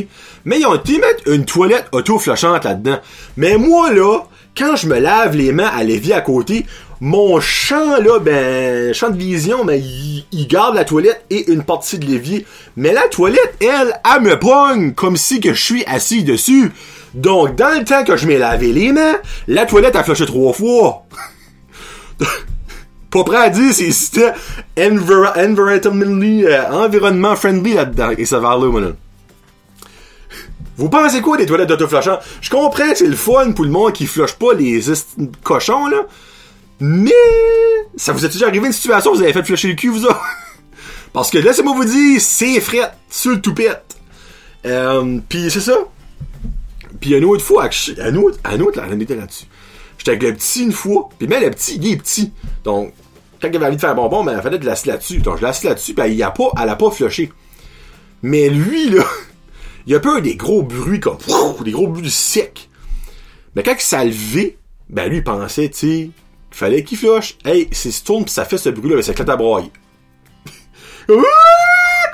Mais 0.46 0.60
ils 0.60 0.66
ont 0.66 0.76
été 0.76 0.98
mettre 0.98 1.28
une 1.28 1.46
toilette 1.46 1.86
auto-flushante 1.92 2.66
là-dedans. 2.66 3.00
Mais 3.38 3.58
moi, 3.58 3.94
là, 3.94 4.20
quand 4.58 4.76
je 4.76 4.88
me 4.88 5.00
lave 5.00 5.36
les 5.36 5.52
mains 5.52 5.72
à 5.74 5.84
l'évier 5.84 6.14
à 6.14 6.22
côté, 6.22 6.66
mon 7.00 7.40
champ, 7.40 7.98
là, 8.02 8.20
ben, 8.20 8.94
champ 8.94 9.10
de 9.10 9.18
vision, 9.18 9.64
mais 9.64 9.80
il, 9.80 10.48
garde 10.48 10.76
la 10.76 10.86
toilette 10.86 11.26
et 11.30 11.52
une 11.52 11.64
partie 11.64 11.98
de 11.98 12.06
l'évier. 12.06 12.46
Mais 12.76 12.94
la 12.94 13.08
toilette, 13.08 13.58
elle, 13.62 14.00
elle 14.16 14.22
me 14.22 14.38
pogne 14.40 14.94
comme 14.94 15.18
si 15.18 15.40
que 15.40 15.54
je 15.54 15.62
suis 15.62 15.86
assis 15.86 16.24
dessus. 16.24 16.72
Donc, 17.14 17.56
dans 17.56 17.78
le 17.78 17.86
temps 17.86 18.04
que 18.04 18.18
je 18.18 18.28
m'ai 18.28 18.38
lavé 18.38 18.74
les 18.74 18.92
mains, 18.92 19.18
la 19.48 19.66
toilette 19.66 19.96
a 19.96 20.04
flushé 20.04 20.26
trois 20.26 20.54
fois. 20.54 21.04
pas 23.14 23.24
prêt 23.24 23.38
à 23.38 23.50
dire 23.50 23.72
si 23.72 23.94
c'était 23.94 24.34
euh, 24.80 24.90
environnement 26.72 27.36
friendly 27.36 27.74
là-dedans, 27.76 28.10
et 28.18 28.26
ça 28.26 28.40
va 28.40 28.58
là, 28.58 28.66
moi, 28.72 28.82
Vous 30.78 30.90
pensez 30.90 31.22
quoi 31.22 31.38
des 31.38 31.46
toilettes 31.46 31.70
d'autoflushant? 31.70 32.18
Je 32.42 32.50
comprends 32.50 32.96
c'est 32.96 33.06
le 33.06 33.16
fun 33.16 33.52
pour 33.52 33.66
le 33.66 33.72
monde 33.72 33.94
qui 33.94 34.08
flush 34.08 34.34
pas 34.34 34.56
les 34.56 34.82
cochons, 35.44 35.88
là. 35.88 36.08
Mais, 36.80 37.12
ça 37.96 38.14
vous 38.14 38.26
est 38.26 38.30
déjà 38.30 38.48
arrivé 38.48 38.66
une 38.66 38.74
situation 38.74 39.12
où 39.12 39.16
vous 39.16 39.22
avez 39.22 39.32
fait 39.32 39.44
flusher 39.44 39.68
le 39.68 39.76
cul, 39.76 39.90
vous 39.90 40.06
autres? 40.06 40.20
Parce 41.14 41.30
que 41.30 41.38
laissez-moi 41.38 41.76
vous 41.76 41.86
dire, 41.86 42.20
c'est 42.20 42.60
fret 42.60 42.92
sur 43.12 43.32
le 43.32 43.42
toupette. 43.42 43.96
Euh, 44.66 45.20
puis 45.30 45.52
c'est 45.52 45.62
ça. 45.62 45.78
Puis 47.00 47.14
une 47.14 47.26
autre 47.26 47.44
fois, 47.44 47.70
un 48.00 48.16
autre, 48.16 48.40
un 48.44 48.60
autre, 48.60 48.82
là, 48.82 48.88
était 49.00 49.16
là-dessus. 49.16 49.46
J'étais 50.00 50.12
avec 50.12 50.24
le 50.24 50.34
petit 50.34 50.64
une 50.64 50.72
fois, 50.72 51.10
puis 51.20 51.28
même 51.28 51.44
le 51.44 51.52
petit, 51.52 51.76
il 51.76 51.92
est 51.92 51.98
petit. 51.98 52.34
Donc, 52.64 52.94
quand 53.44 53.50
il 53.50 53.58
avait 53.58 53.66
envie 53.66 53.76
de 53.76 53.82
faire 53.82 53.94
bonbon, 53.94 54.24
ben, 54.24 54.38
il 54.38 54.42
fallait 54.42 54.58
de 54.58 54.66
l'assis 54.66 54.88
là-dessus. 54.88 55.18
Donc, 55.20 55.38
je 55.38 55.42
l'assis 55.42 55.66
là-dessus, 55.66 55.94
puis 55.94 56.14
il 56.14 56.24
a 56.24 56.32
pas, 56.32 56.50
elle 56.62 56.70
a 56.70 56.78
pas 56.78 56.90
flushé. 56.92 57.32
Mais 58.22 58.48
lui, 58.48 58.90
là, 58.90 59.04
il 59.86 59.94
a 59.96 60.00
peu 60.00 60.22
des 60.22 60.36
gros 60.36 60.64
bruits 60.64 61.02
comme, 61.02 61.18
des 61.66 61.72
gros 61.72 61.88
bruits 61.88 62.10
secs. 62.10 62.70
Mais 63.56 63.64
quand 63.64 63.74
il 63.74 63.82
s'est 63.82 64.06
levé, 64.06 64.58
ben, 64.90 65.10
lui, 65.10 65.18
il 65.18 65.24
pensait, 65.24 65.70
tu 65.70 65.78
sais, 65.78 66.10
fallait 66.52 66.86
qu'il 66.86 66.98
flush. 66.98 67.38
Hey, 67.44 67.68
c'est 67.74 67.92
ce 67.92 68.04
tourne 68.04 68.24
pis 68.24 68.32
ça 68.32 68.46
fait 68.46 68.58
ce 68.58 68.70
bruit-là, 68.70 68.96
ben, 68.96 69.02
ça 69.02 69.12
éclate 69.12 69.30
à 69.30 69.36
broyer. 69.36 69.72
Comment 71.06 71.22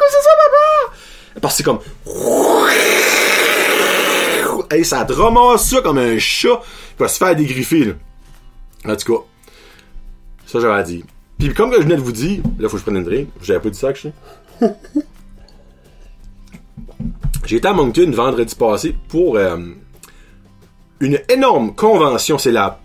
c'est 0.09 0.23
ça, 0.23 0.31
papa? 0.35 0.95
Parce 1.41 1.53
que 1.53 1.57
c'est 1.57 1.63
comme, 1.63 1.79
hey, 4.71 4.83
ça 4.83 5.05
te 5.05 5.13
ramasse 5.13 5.69
ça 5.69 5.81
comme 5.81 5.99
un 5.99 6.17
chat 6.17 6.59
qui 6.97 7.03
va 7.03 7.07
se 7.07 7.19
faire 7.19 7.35
dégriffer, 7.35 7.85
là. 7.85 7.93
En 8.85 8.95
tout 8.95 9.13
cas, 9.13 9.23
ça, 10.47 10.59
j'avais 10.59 10.83
dit. 10.83 11.03
Puis 11.39 11.53
comme 11.53 11.73
je 11.73 11.79
venais 11.79 11.95
de 11.95 12.01
vous 12.01 12.11
dire, 12.11 12.43
là, 12.59 12.67
faut 12.67 12.75
que 12.75 12.79
je 12.79 12.83
prenne 12.83 12.97
une 12.97 13.03
drink. 13.05 13.29
J'avais 13.41 13.61
pas 13.61 13.69
dit 13.69 13.79
ça 13.79 13.93
que 13.93 13.99
je 17.45 17.55
été 17.55 17.67
à 17.67 17.73
Moncton 17.73 18.11
vendredi 18.11 18.53
passé 18.53 18.93
pour 19.07 19.37
euh, 19.37 19.57
une 20.99 21.19
énorme 21.29 21.73
convention. 21.73 22.37
C'est 22.37 22.51
la 22.51 22.79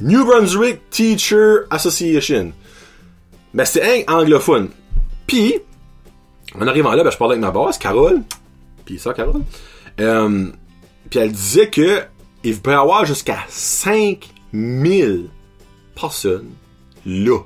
New 0.00 0.26
Brunswick 0.26 0.90
Teacher 0.90 1.60
Association. 1.70 2.52
Mais 3.54 3.64
c'est 3.64 3.82
un 3.82 4.14
anglophone. 4.14 4.68
Puis, 5.26 5.54
en 6.54 6.66
arrivant 6.68 6.92
là, 6.92 7.02
ben, 7.02 7.10
je 7.10 7.16
parlais 7.16 7.32
avec 7.32 7.44
ma 7.44 7.50
boss, 7.50 7.78
Carole. 7.78 8.20
Puis 8.84 8.98
ça, 8.98 9.14
Carole. 9.14 9.42
Euh, 10.00 10.50
puis 11.08 11.18
elle 11.18 11.32
disait 11.32 11.70
que 11.70 12.02
il 12.44 12.60
peut 12.60 12.72
y 12.72 12.74
avoir 12.74 13.06
jusqu'à 13.06 13.38
5000 13.48 15.30
personnes 15.94 16.50
là. 17.06 17.38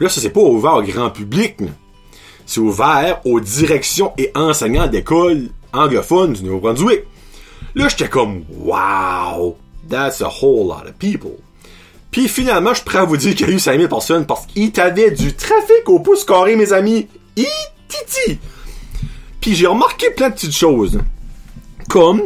Là, 0.00 0.08
ça 0.08 0.20
c'est 0.20 0.30
pas 0.30 0.40
ouvert 0.40 0.74
au 0.74 0.82
grand 0.82 1.10
public. 1.10 1.56
C'est 2.46 2.60
ouvert 2.60 3.20
aux 3.24 3.38
directions 3.38 4.12
et 4.18 4.32
enseignants 4.34 4.88
d'écoles 4.88 5.50
anglophones 5.72 6.32
du 6.32 6.42
Nouveau-Brunswick. 6.42 7.04
Là, 7.74 7.88
j'étais 7.88 8.08
comme, 8.08 8.44
wow, 8.58 9.56
that's 9.88 10.20
a 10.20 10.28
whole 10.28 10.66
lot 10.66 10.88
of 10.88 10.94
people. 10.98 11.38
Puis 12.10 12.26
finalement, 12.28 12.74
je 12.74 12.82
prêt 12.82 12.98
à 12.98 13.04
vous 13.04 13.16
dire 13.16 13.34
qu'il 13.34 13.46
y 13.46 13.50
a 13.50 13.54
eu 13.54 13.60
5000 13.60 13.88
personnes 13.88 14.26
parce 14.26 14.46
qu'il 14.46 14.72
t'avait 14.72 15.12
du 15.12 15.34
trafic 15.34 15.88
au 15.88 16.00
pouce 16.00 16.24
carré, 16.24 16.56
mes 16.56 16.72
amis. 16.72 17.06
Titi. 17.36 18.38
Puis 19.40 19.54
j'ai 19.54 19.66
remarqué 19.66 20.10
plein 20.10 20.28
de 20.28 20.34
petites 20.34 20.56
choses. 20.56 20.98
Comme, 21.88 22.22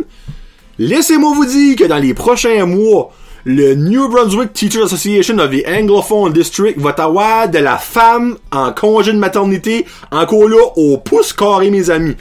laissez-moi 0.79 1.35
vous 1.35 1.47
dire 1.47 1.77
que 1.77 1.85
dans 1.85 1.99
les 1.99 2.15
prochains 2.15 2.65
mois, 2.67 3.13
le 3.45 3.75
New 3.75 4.09
Brunswick 4.09 4.53
Teachers 4.55 4.85
Association 4.85 5.39
of 5.39 5.51
the 5.51 5.67
Anglophone 5.69 6.33
District 6.33 6.79
va 6.79 6.91
avoir 6.91 7.49
de 7.49 7.59
la 7.59 7.77
femme 7.77 8.39
en 8.51 8.73
congé 8.73 9.13
de 9.13 9.19
maternité 9.19 9.85
encore 10.11 10.49
là 10.49 10.65
au 10.77 10.97
pouce 10.97 11.33
carré, 11.33 11.71
mes 11.71 11.91
amis. 11.91 12.17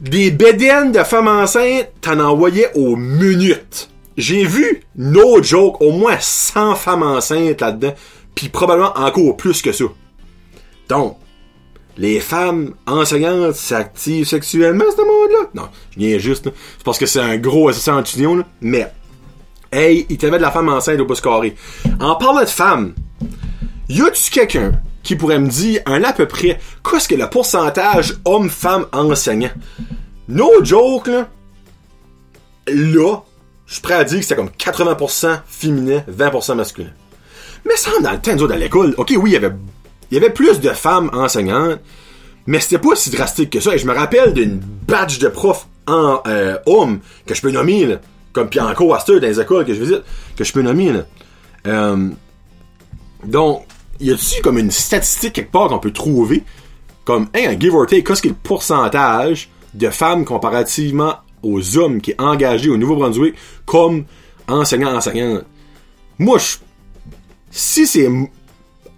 Des 0.00 0.30
bédaines 0.30 0.92
de 0.92 1.00
femmes 1.00 1.28
enceintes, 1.28 1.88
t'en 2.00 2.20
envoyais 2.20 2.70
aux 2.74 2.96
minutes. 2.96 3.88
J'ai 4.16 4.44
vu, 4.44 4.82
no 4.96 5.42
joke, 5.42 5.80
au 5.80 5.92
moins 5.92 6.18
100 6.18 6.74
femmes 6.74 7.02
enceintes 7.02 7.60
là-dedans, 7.60 7.94
puis 8.34 8.48
probablement 8.50 8.92
encore 8.96 9.36
plus 9.36 9.62
que 9.62 9.72
ça. 9.72 9.84
Donc, 10.88 11.16
les 11.96 12.20
femmes 12.20 12.74
enseignantes 12.86 13.54
s'activent 13.54 14.26
sexuellement, 14.26 14.84
ce 14.90 15.02
monde-là? 15.02 15.50
Non, 15.54 15.68
je 15.92 15.98
viens 15.98 16.18
juste, 16.18 16.44
c'est 16.44 16.84
parce 16.84 16.98
que 16.98 17.06
c'est 17.06 17.20
un 17.20 17.36
gros 17.36 17.68
assistant 17.68 17.98
en 17.98 18.36
là. 18.36 18.44
Mais, 18.60 18.90
hey, 19.72 20.06
il 20.08 20.18
t'avait 20.18 20.38
de 20.38 20.42
la 20.42 20.50
femme 20.50 20.68
enceinte 20.68 21.00
au 21.00 21.06
pouce 21.06 21.20
carré. 21.20 21.54
En 22.00 22.16
parlant 22.16 22.40
de 22.40 22.46
femmes, 22.46 22.94
y 23.88 24.02
a-tu 24.02 24.30
quelqu'un 24.30 24.72
qui 25.02 25.16
pourrait 25.16 25.38
me 25.38 25.48
dire 25.48 25.80
un 25.86 26.02
à 26.04 26.12
peu 26.12 26.26
près 26.26 26.58
qu'est-ce 26.88 27.08
que 27.08 27.14
le 27.14 27.28
pourcentage 27.28 28.16
homme-femme 28.24 28.86
enseignant? 28.92 29.50
No 30.28 30.64
joke, 30.64 31.08
là. 31.08 31.28
Là, 32.68 33.16
je 33.66 33.72
suis 33.74 33.82
prêt 33.82 33.94
à 33.94 34.04
dire 34.04 34.18
que 34.18 34.22
c'était 34.22 34.36
comme 34.36 34.50
80% 34.50 35.40
féminin, 35.46 36.04
20% 36.10 36.54
masculin. 36.54 36.90
Mais 37.64 37.76
ça, 37.76 37.90
dans 38.02 38.12
le 38.12 38.20
temps, 38.20 38.50
à 38.50 38.56
l'école, 38.56 38.94
ok, 38.96 39.12
oui, 39.16 39.30
il 39.30 40.14
y 40.14 40.16
avait 40.16 40.30
plus 40.30 40.60
de 40.60 40.70
femmes 40.70 41.10
enseignantes, 41.12 41.80
mais 42.46 42.60
c'était 42.60 42.78
pas 42.78 42.94
si 42.94 43.10
drastique 43.10 43.50
que 43.50 43.60
ça. 43.60 43.74
Et 43.74 43.78
je 43.78 43.86
me 43.86 43.94
rappelle 43.94 44.32
d'une 44.34 44.60
badge 44.86 45.18
de 45.18 45.28
prof 45.28 45.66
en 45.86 46.20
euh, 46.26 46.58
homme 46.66 47.00
que 47.26 47.34
je 47.34 47.42
peux 47.42 47.50
nommer, 47.50 47.86
là, 47.86 47.96
comme 48.32 48.48
encore 48.60 48.94
à 48.94 49.04
dans 49.06 49.14
les 49.20 49.40
écoles 49.40 49.64
que 49.64 49.74
je 49.74 49.80
visite, 49.80 50.02
que 50.36 50.44
je 50.44 50.52
peux 50.52 50.62
nommer. 50.62 50.92
Là. 50.92 51.06
Euh, 51.66 52.08
donc, 53.24 53.64
y 54.00 54.12
a-tu 54.12 54.40
comme 54.42 54.58
une 54.58 54.70
statistique 54.70 55.34
quelque 55.34 55.52
part 55.52 55.68
qu'on 55.68 55.78
peut 55.78 55.92
trouver, 55.92 56.44
comme, 57.04 57.28
un 57.34 57.58
give 57.58 57.74
or 57.74 57.86
take, 57.86 58.04
qu'est-ce 58.04 58.22
que 58.22 58.28
le 58.28 58.34
pourcentage 58.34 59.50
de 59.74 59.90
femmes 59.90 60.24
comparativement 60.24 61.16
aux 61.42 61.78
hommes 61.78 62.00
qui 62.00 62.12
est 62.12 62.20
engagé 62.20 62.70
au 62.70 62.76
Nouveau-Brunswick 62.76 63.34
comme 63.66 64.04
enseignant-enseignante? 64.48 65.44
Moi, 66.18 66.38
je, 66.38 66.56
si 67.50 67.86
c'est 67.86 68.08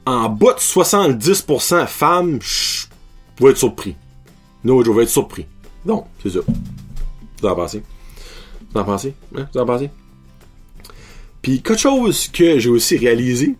en 0.06 0.28
bas 0.28 0.54
de 0.54 0.58
70% 0.58 1.86
femmes, 1.86 2.38
je 2.42 2.86
vais 3.40 3.50
être 3.50 3.58
surpris. 3.58 3.96
Non, 4.64 4.82
je 4.82 4.90
vais 4.90 5.04
être 5.04 5.08
surpris. 5.08 5.46
Donc, 5.84 6.06
c'est 6.22 6.30
ça. 6.30 6.40
Vous 7.40 7.48
en 7.48 7.54
pensez? 7.54 7.82
Vous 8.72 8.80
en 8.80 8.84
pensez? 8.84 9.14
Hein? 9.36 9.46
Vous 9.52 9.60
en 9.60 9.66
pensez? 9.66 9.90
Puis, 11.40 11.60
quelque 11.60 11.80
chose 11.80 12.28
que 12.28 12.58
j'ai 12.58 12.70
aussi 12.70 12.96
réalisé, 12.96 13.56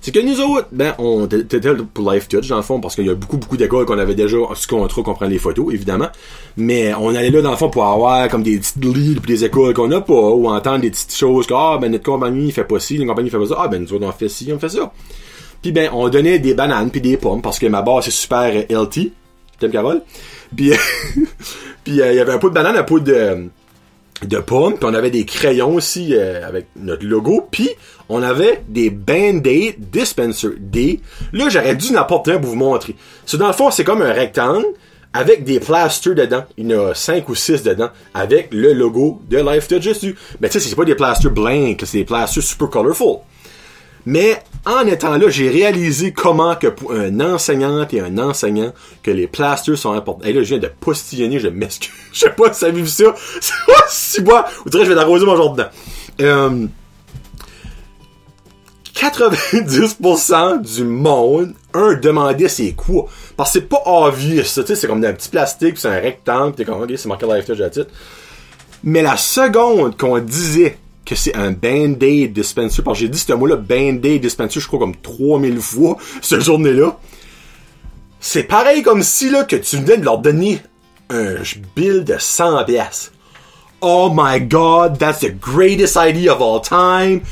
c'est 0.00 0.12
que 0.12 0.20
nous 0.20 0.40
autres, 0.40 0.68
ben, 0.72 0.94
on 0.98 1.26
était 1.26 1.60
pour 1.92 2.12
Life 2.12 2.28
Touch, 2.28 2.48
dans 2.48 2.56
le 2.56 2.62
fond, 2.62 2.80
parce 2.80 2.94
qu'il 2.94 3.06
y 3.06 3.10
a 3.10 3.14
beaucoup, 3.14 3.36
beaucoup 3.36 3.56
d'écoles 3.56 3.84
qu'on 3.86 3.98
avait 3.98 4.14
déjà 4.14 4.36
ce 4.54 4.66
qu'on 4.66 4.86
qu'on 4.86 5.14
prend 5.14 5.26
les 5.26 5.38
photos, 5.38 5.72
évidemment. 5.72 6.08
Mais 6.56 6.94
on 6.94 7.14
allait 7.14 7.30
là, 7.30 7.42
dans 7.42 7.50
le 7.50 7.56
fond, 7.56 7.70
pour 7.70 7.84
avoir 7.84 8.28
comme 8.28 8.42
des 8.42 8.58
petites 8.58 8.84
leads 8.84 9.20
puis 9.20 9.34
des 9.34 9.44
écoles 9.44 9.74
qu'on 9.74 9.88
n'a 9.88 10.00
pas, 10.00 10.14
ou 10.14 10.48
entendre 10.48 10.80
des 10.80 10.90
petites 10.90 11.14
choses, 11.14 11.46
que, 11.46 11.54
ah, 11.54 11.78
ben, 11.80 11.90
notre 11.90 12.04
compagnie 12.04 12.52
fait 12.52 12.64
pas 12.64 12.78
ci, 12.78 12.98
notre 12.98 13.08
compagnie 13.08 13.30
fait 13.30 13.38
pas 13.38 13.46
ça, 13.46 13.56
ah, 13.58 13.68
ben, 13.68 13.82
nous 13.82 13.92
autres, 13.92 14.06
on 14.06 14.12
fait 14.12 14.28
ci, 14.28 14.50
on 14.52 14.58
fait 14.58 14.68
ça. 14.68 14.92
Puis 15.62 15.72
ben, 15.72 15.90
on 15.92 16.08
donnait 16.08 16.38
des 16.38 16.54
bananes 16.54 16.90
puis 16.90 17.00
des 17.00 17.16
pommes 17.16 17.42
parce 17.42 17.58
que 17.58 17.66
ma 17.66 17.82
base 17.82 18.04
c'est 18.04 18.10
super 18.12 18.70
healthy. 18.70 19.12
T'aimes 19.58 19.72
Carole? 19.72 20.02
Puis 20.54 20.70
puis 21.84 22.00
euh, 22.00 22.12
il 22.12 22.16
y 22.16 22.20
avait 22.20 22.32
un 22.32 22.38
pot 22.38 22.50
de 22.50 22.54
banane, 22.54 22.76
un 22.76 22.84
pot 22.84 23.00
de 23.00 23.48
de 24.24 24.38
pommes, 24.38 24.74
puis 24.74 24.84
on 24.84 24.94
avait 24.94 25.10
des 25.10 25.24
crayons 25.24 25.74
aussi 25.74 26.14
euh, 26.14 26.46
avec 26.46 26.66
notre 26.76 27.04
logo, 27.04 27.46
puis 27.50 27.70
on 28.08 28.22
avait 28.22 28.62
des 28.68 28.90
Band-Aid 28.90 29.90
Dispenser 29.90 30.50
D. 30.58 31.00
Là, 31.32 31.48
j'aurais 31.48 31.76
dû 31.76 31.92
n'apporter 31.92 32.32
un 32.32 32.38
pour 32.38 32.50
vous 32.50 32.56
montrer. 32.56 32.94
C'est 33.26 33.36
dans 33.36 33.48
le 33.48 33.52
fond, 33.52 33.70
c'est 33.70 33.84
comme 33.84 34.02
un 34.02 34.12
rectangle 34.12 34.66
avec 35.12 35.44
des 35.44 35.60
plasters 35.60 36.14
dedans. 36.14 36.44
Il 36.56 36.70
y 36.70 36.74
en 36.74 36.88
a 36.88 36.94
5 36.94 37.28
ou 37.28 37.34
6 37.34 37.62
dedans 37.62 37.88
avec 38.14 38.48
le 38.52 38.72
logo 38.72 39.20
de 39.28 39.38
Life 39.38 39.68
Touch 39.68 39.84
dessus. 39.84 40.16
Mais 40.40 40.48
tu 40.48 40.60
sais, 40.60 40.68
c'est 40.68 40.76
pas 40.76 40.84
des 40.84 40.94
plasters 40.94 41.30
blancs, 41.30 41.82
c'est 41.84 41.98
des 41.98 42.04
plasters 42.04 42.42
super 42.42 42.68
colorful. 42.68 43.18
Mais 44.06 44.40
en 44.64 44.86
étant 44.86 45.18
là, 45.18 45.28
j'ai 45.28 45.50
réalisé 45.50 46.12
comment 46.12 46.54
que 46.54 46.68
pour 46.68 46.92
un 46.92 47.20
enseignante 47.20 47.92
et 47.92 48.00
un 48.00 48.18
enseignant, 48.18 48.72
que 49.02 49.10
les 49.10 49.26
plasters 49.26 49.76
sont 49.76 49.92
importants. 49.92 50.24
Et 50.24 50.32
là, 50.32 50.42
je 50.42 50.48
viens 50.48 50.58
de 50.58 50.70
postillonner, 50.80 51.40
je 51.40 51.48
m'excuse. 51.48 51.92
Je 52.12 52.20
sais 52.20 52.30
pas 52.30 52.52
si 52.52 52.60
ça 52.60 52.70
vu 52.70 52.86
ça. 52.86 53.14
Si 53.88 54.22
bois. 54.22 54.46
Ou 54.64 54.70
je 54.72 54.78
vais 54.78 54.98
arroser 54.98 55.26
mon 55.26 55.36
jour 55.36 55.52
dedans. 55.52 55.68
Euh, 56.20 56.66
90% 58.94 60.62
du 60.62 60.84
monde, 60.84 61.54
un, 61.74 61.94
demandait 61.94 62.48
c'est 62.48 62.72
quoi. 62.72 63.06
Parce 63.36 63.52
que 63.52 63.58
c'est 63.58 63.68
pas 63.68 63.82
obvious, 63.84 64.42
tu 64.42 64.48
sais, 64.48 64.74
c'est 64.74 64.86
comme 64.86 65.04
un 65.04 65.12
petit 65.12 65.28
plastique, 65.28 65.76
c'est 65.76 65.88
un 65.88 66.00
rectangle, 66.00 66.54
t'es 66.54 66.64
comme, 66.64 66.80
ok, 66.80 66.92
c'est 66.96 67.06
marqué 67.06 67.26
Life 67.26 67.44
titre. 67.44 67.90
Mais 68.82 69.02
la 69.02 69.16
seconde 69.16 69.98
qu'on 69.98 70.18
disait 70.18 70.78
que 71.06 71.14
c'est 71.14 71.34
un 71.36 71.52
Band-Aid 71.52 72.32
dispenser. 72.32 72.82
J'ai 72.94 73.08
dit 73.08 73.18
ce 73.18 73.32
mot-là, 73.32 73.56
Band-Aid 73.56 74.20
dispenser, 74.20 74.60
je 74.60 74.66
crois 74.66 74.80
comme 74.80 74.96
3000 74.96 75.60
fois, 75.60 75.96
cette 76.20 76.42
journée-là. 76.42 76.98
C'est 78.20 78.42
pareil 78.42 78.82
comme 78.82 79.02
si, 79.02 79.30
là, 79.30 79.44
que 79.44 79.56
tu 79.56 79.76
venais 79.76 79.96
de 79.96 80.04
leur 80.04 80.18
donner 80.18 80.60
un 81.08 81.36
bill 81.76 82.04
de 82.04 82.16
100 82.18 82.64
pièces. 82.64 83.12
Oh 83.80 84.10
my 84.12 84.40
god, 84.40 84.98
that's 84.98 85.20
the 85.20 85.30
greatest 85.30 85.96
idea 85.96 86.32
of 86.32 86.42
all 86.42 86.60
time. 86.60 87.22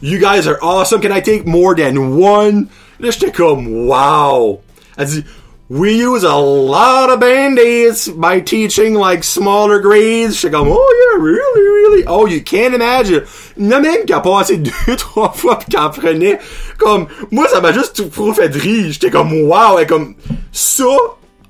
You 0.00 0.18
guys 0.18 0.48
are 0.48 0.58
awesome. 0.62 1.02
Can 1.02 1.12
I 1.12 1.20
take 1.20 1.46
more 1.46 1.74
than 1.74 2.18
one? 2.18 2.68
Là, 3.00 3.10
j'étais 3.10 3.32
comme, 3.32 3.86
wow. 3.86 4.60
Elle 4.96 5.06
dit, 5.06 5.24
we 5.70 5.96
use 5.96 6.24
a 6.24 6.34
lot 6.34 7.10
of 7.10 7.20
band-aids 7.20 8.08
by 8.08 8.40
teaching 8.40 8.94
like 8.94 9.22
smaller 9.22 9.78
grades. 9.78 10.32
J'étais 10.32 10.50
comme, 10.50 10.68
oh 10.68 10.94
yeah, 10.98 11.22
really, 11.22 11.62
really? 11.62 12.04
Oh, 12.08 12.26
you 12.26 12.40
can't 12.42 12.74
imagine. 12.74 13.22
Il 13.56 13.68
y 13.68 13.72
a 13.72 13.78
même 13.78 14.04
qui 14.04 14.12
a 14.12 14.18
passé 14.18 14.56
deux, 14.86 14.96
trois 14.96 15.30
fois 15.30 15.60
pis 15.60 15.66
qui 15.66 15.78
en 15.78 15.90
prenait. 15.90 16.40
Comme, 16.76 17.06
moi, 17.30 17.46
ça 17.46 17.60
m'a 17.60 17.72
juste 17.72 18.10
trop 18.10 18.32
fait 18.32 18.48
de 18.48 18.58
rire. 18.58 18.86
J'étais 18.90 19.10
comme, 19.10 19.32
wow, 19.32 19.78
et 19.78 19.86
comme, 19.86 20.16
ça, 20.50 20.84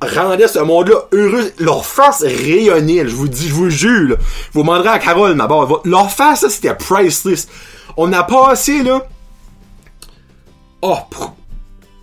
rendaient 0.03 0.49
ce 0.49 0.59
monde-là 0.59 0.97
heureux. 1.13 1.51
Leur 1.59 1.83
rayonnait, 2.21 3.09
je 3.09 3.15
vous 3.15 3.29
dis, 3.29 3.49
je 3.49 3.55
vous 3.55 3.71
jure, 3.71 4.11
là. 4.11 4.17
Vous 4.53 4.61
demanderez 4.61 4.91
à 4.91 4.99
Carole, 4.99 5.35
ma 5.35 5.47
barre. 5.47 5.81
Leur 5.87 6.11
face, 6.11 6.47
c'était 6.49 6.75
priceless. 6.75 7.49
On 7.97 8.13
a 8.13 8.23
passé, 8.23 8.83
là, 8.83 9.07
oh, 10.83 10.97
pro- 11.11 11.31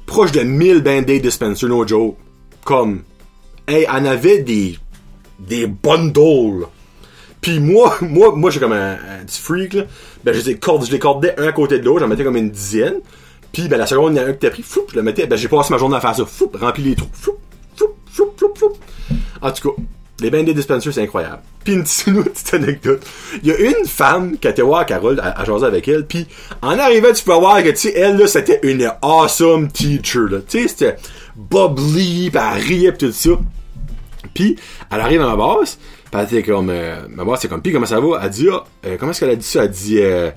proche 0.07 0.31
de 0.31 0.41
1000 0.41 0.81
Band-Aid 0.81 1.21
dispensers, 1.21 1.69
no 1.69 1.85
joke. 1.85 2.17
Comme, 2.65 3.03
hey, 3.67 3.85
on 3.87 4.05
avait 4.05 4.39
des, 4.39 4.79
des 5.37 5.67
bundles. 5.67 6.65
Puis 7.41 7.59
moi, 7.59 7.95
moi, 8.01 8.33
moi, 8.35 8.49
j'ai 8.49 8.59
comme 8.59 8.73
un, 8.73 8.97
petit 9.27 9.39
freak, 9.39 9.73
là. 9.73 9.83
Ben, 10.23 10.33
je 10.33 10.39
les, 10.39 10.59
je 10.59 10.91
les 10.91 10.99
cordais 10.99 11.35
un 11.37 11.47
à 11.47 11.51
côté 11.51 11.77
de 11.77 11.85
l'autre, 11.85 11.99
j'en 11.99 12.07
mettais 12.07 12.23
comme 12.23 12.37
une 12.37 12.49
dizaine. 12.49 12.95
Puis, 13.51 13.67
ben, 13.67 13.77
la 13.77 13.85
seconde, 13.85 14.13
il 14.13 14.17
y 14.17 14.19
en 14.19 14.25
a 14.25 14.29
un 14.29 14.33
qui 14.33 14.39
t'a 14.39 14.49
pris, 14.49 14.63
floup, 14.63 14.87
je 14.91 14.95
le 14.95 15.03
mettais, 15.03 15.27
ben, 15.27 15.37
j'ai 15.37 15.47
passé 15.47 15.71
ma 15.71 15.77
journée 15.77 15.97
à 15.97 16.01
faire 16.01 16.15
ça, 16.15 16.25
floup, 16.25 16.51
rempli 16.59 16.83
les 16.83 16.95
trous, 16.95 17.09
floup, 17.13 17.37
floup, 17.75 17.93
floup, 18.07 18.33
floup, 18.35 18.53
floup. 18.55 18.73
En 19.41 19.51
tout 19.51 19.69
cas, 19.69 19.81
les 20.19 20.31
Band-Aid 20.31 20.55
dispensers, 20.55 20.91
c'est 20.93 21.03
incroyable. 21.03 21.41
Puis 21.63 21.73
une 21.73 21.83
petite, 21.83 22.05
petite 22.23 22.53
anecdote. 22.53 23.05
Il 23.43 23.49
y 23.49 23.51
a 23.51 23.59
une 23.59 23.85
femme 23.85 24.37
qui 24.37 24.47
a 24.47 24.51
été 24.51 24.61
voir 24.61 24.85
Carole 24.85 25.19
à, 25.19 25.39
à 25.39 25.45
jaser 25.45 25.65
avec 25.65 25.87
elle, 25.87 26.05
puis 26.05 26.27
en 26.61 26.77
arrivant, 26.79 27.13
tu 27.13 27.23
peux 27.23 27.33
voir 27.33 27.61
que, 27.61 27.69
tu 27.69 27.75
sais, 27.75 27.93
elle, 27.95 28.17
là, 28.17 28.27
c'était 28.27 28.59
une 28.63 28.91
awesome 29.01 29.71
teacher, 29.71 30.27
là. 30.29 30.39
Tu 30.47 30.61
sais, 30.61 30.67
c'était 30.67 30.95
bubbly, 31.35 32.31
pis 32.31 32.37
elle 32.37 32.61
riait 32.61 32.91
pis 32.91 33.05
tout 33.05 33.11
ça. 33.11 33.31
Puis, 34.33 34.55
elle 34.91 34.99
arrive 34.99 35.21
à 35.21 35.27
ma 35.27 35.35
boss, 35.35 35.75
pis 35.75 36.17
elle 36.17 36.23
était 36.25 36.43
comme, 36.43 36.69
euh, 36.71 37.07
ma 37.09 37.23
boss, 37.23 37.39
c'est 37.41 37.47
comme, 37.47 37.61
pis 37.61 37.71
comment 37.71 37.85
ça 37.85 37.99
va? 37.99 38.19
Elle 38.23 38.29
dit, 38.31 38.47
ah, 38.51 38.63
euh, 38.85 38.97
comment 38.99 39.11
est-ce 39.11 39.19
qu'elle 39.19 39.29
a 39.29 39.35
dit 39.35 39.45
ça? 39.45 39.65
Elle 39.65 39.71
dit, 39.71 39.99
euh, 39.99 40.31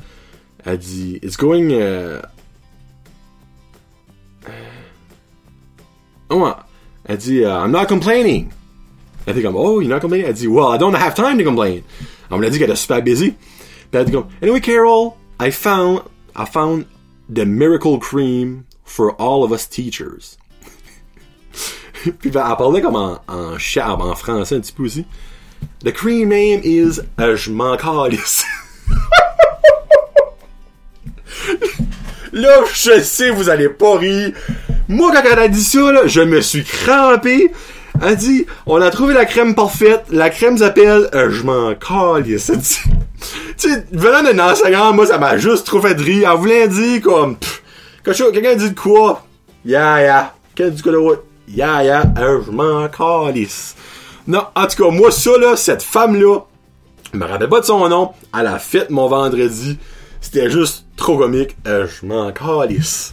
elle 0.65 0.79
dit, 0.79 1.19
it's 1.23 1.39
going, 1.39 1.71
euh, 1.71 2.21
oh, 6.29 6.37
ouais. 6.37 6.51
elle 7.07 7.17
dit, 7.17 7.39
uh, 7.39 7.47
I'm 7.47 7.71
not 7.71 7.87
complaining. 7.87 8.51
Elle 9.31 9.39
était 9.39 9.47
comme, 9.47 9.57
oh, 9.57 9.81
you're 9.81 9.91
not 9.91 10.01
complaining? 10.01 10.27
Elle 10.27 10.35
dit, 10.35 10.49
well, 10.49 10.75
I 10.75 10.79
don't 10.79 10.95
have 10.95 11.15
time 11.15 11.39
to 11.39 11.45
complain. 11.45 11.83
On 12.31 12.39
me 12.39 12.43
l'a 12.43 12.51
dit 12.51 12.59
qu'elle 12.59 12.69
était 12.69 12.77
super 12.77 13.01
busy. 13.03 13.31
Puis 13.31 14.01
elle 14.01 14.05
dit 14.05 14.13
comme, 14.13 14.27
anyway, 14.43 14.61
Carol, 14.61 15.15
I 15.41 15.51
found, 15.51 16.03
I 16.37 16.45
found 16.45 16.87
the 17.29 17.45
miracle 17.45 17.99
cream 17.99 18.65
for 18.85 19.15
all 19.21 19.45
of 19.45 19.53
us 19.53 19.69
teachers. 19.69 20.37
Puis 22.21 22.31
ben, 22.31 22.45
elle 22.49 22.57
parlait 22.57 22.81
comme 22.81 22.97
en, 22.97 23.21
en 23.29 23.59
charme, 23.59 24.01
en 24.01 24.15
français 24.15 24.57
un 24.57 24.61
petit 24.61 24.73
peu 24.73 24.85
aussi. 24.85 25.05
The 25.85 25.93
cream 25.93 26.31
name 26.31 26.61
is 26.65 27.01
euh, 27.21 27.37
Je 27.37 27.51
m'en 27.51 27.77
calisse. 27.77 28.45
Là, 32.33 32.63
je 32.73 33.01
sais, 33.01 33.31
vous 33.31 33.49
allez 33.49 33.69
pas 33.69 33.99
rire. 33.99 34.33
Moi, 34.89 35.13
quand 35.13 35.23
elle 35.31 35.39
a 35.39 35.49
dit 35.49 35.63
ça, 35.63 35.93
là, 35.93 36.07
je 36.07 36.21
me 36.21 36.41
suis 36.41 36.65
crampé. 36.65 37.53
Elle 38.03 38.17
dit, 38.17 38.47
on 38.67 38.81
a 38.81 38.91
trouvé 38.91 39.13
la 39.15 39.27
crème 39.27 39.55
parfaite. 39.55 40.05
La 40.11 40.31
crème 40.31 40.57
s'appelle 40.57 41.09
euh, 41.15 41.31
Je 41.31 41.43
m'en 41.45 41.75
calisse. 41.75 42.53
Tu 43.59 43.69
sais, 43.69 43.85
venant 43.93 44.23
d'un 44.23 44.51
enseignant, 44.51 44.95
moi, 44.95 45.07
ça 45.07 45.19
m'a 45.19 45.37
juste 45.37 45.67
trop 45.67 45.83
fait 45.83 45.95
de 45.95 46.03
rire. 46.03 46.31
Elle 46.33 46.39
voulait 46.39 46.69
dire 46.69 47.03
comme, 47.03 47.37
quelqu'un 48.03 48.57
dit 48.57 48.71
de 48.71 48.79
quoi? 48.79 49.27
Yeah, 49.67 50.01
yeah. 50.01 50.35
Quelqu'un 50.55 50.75
dit 50.75 50.83
quoi 50.83 50.93
de 50.93 50.97
what? 50.97 51.17
Yeah, 51.47 51.85
yeah. 51.85 52.05
Euh, 52.19 52.41
je 52.47 52.51
m'en 52.51 52.89
calisse. 52.89 53.77
Non, 54.27 54.45
en 54.55 54.67
tout 54.67 54.83
cas, 54.83 54.91
moi, 54.91 55.11
ça, 55.11 55.37
là, 55.39 55.57
cette 55.57 55.83
femme-là, 55.83 56.39
je 57.13 57.19
me 57.19 57.27
rappelle 57.27 57.51
pas 57.51 57.61
de 57.61 57.67
son 57.67 57.87
nom. 57.91 58.13
Elle 58.39 58.47
a 58.47 58.59
fait 58.59 58.89
mon 58.89 59.09
vendredi. 59.09 59.79
C'était 60.23 60.51
juste 60.51 60.87
trop 60.97 61.19
comique. 61.19 61.57
Euh, 61.67 61.87
je 61.87 62.07
m'en 62.07 62.33
calisse. 62.33 63.13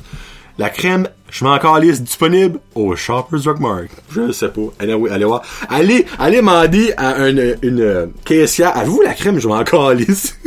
La 0.58 0.70
crème, 0.70 1.10
je 1.30 1.44
m'en 1.44 1.58
calisse 1.60 2.02
disponible 2.02 2.60
au 2.76 2.96
Shoppers 2.96 3.42
Drug 3.42 3.60
Mart. 3.60 3.88
Je 4.12 4.32
sais 4.32 4.50
pas. 4.50 4.62
Allez, 4.80 5.26
voir. 5.26 5.42
Allez, 5.70 6.06
allez 6.20 6.38
demander 6.38 6.94
à 6.98 7.28
une, 7.28 7.58
une 7.62 7.82
euh, 7.82 8.06
caissière. 8.26 8.76
Avez-vous 8.78 9.02
la 9.02 9.14
crème, 9.14 9.40
je 9.40 9.48
m'en 9.48 9.64
calisse? 9.64 10.38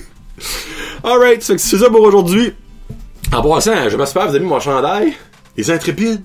Alright, 1.04 1.42
c'est 1.42 1.58
ça 1.58 1.88
pour 1.90 2.00
aujourd'hui. 2.02 2.54
En 3.32 3.42
passant, 3.42 3.88
je 3.88 3.96
m'espère 3.96 4.22
que 4.24 4.28
vous 4.28 4.34
avez 4.36 4.44
mis 4.44 4.50
mon 4.50 4.60
chandail. 4.60 5.14
Les 5.56 5.70
intrépides. 5.70 6.22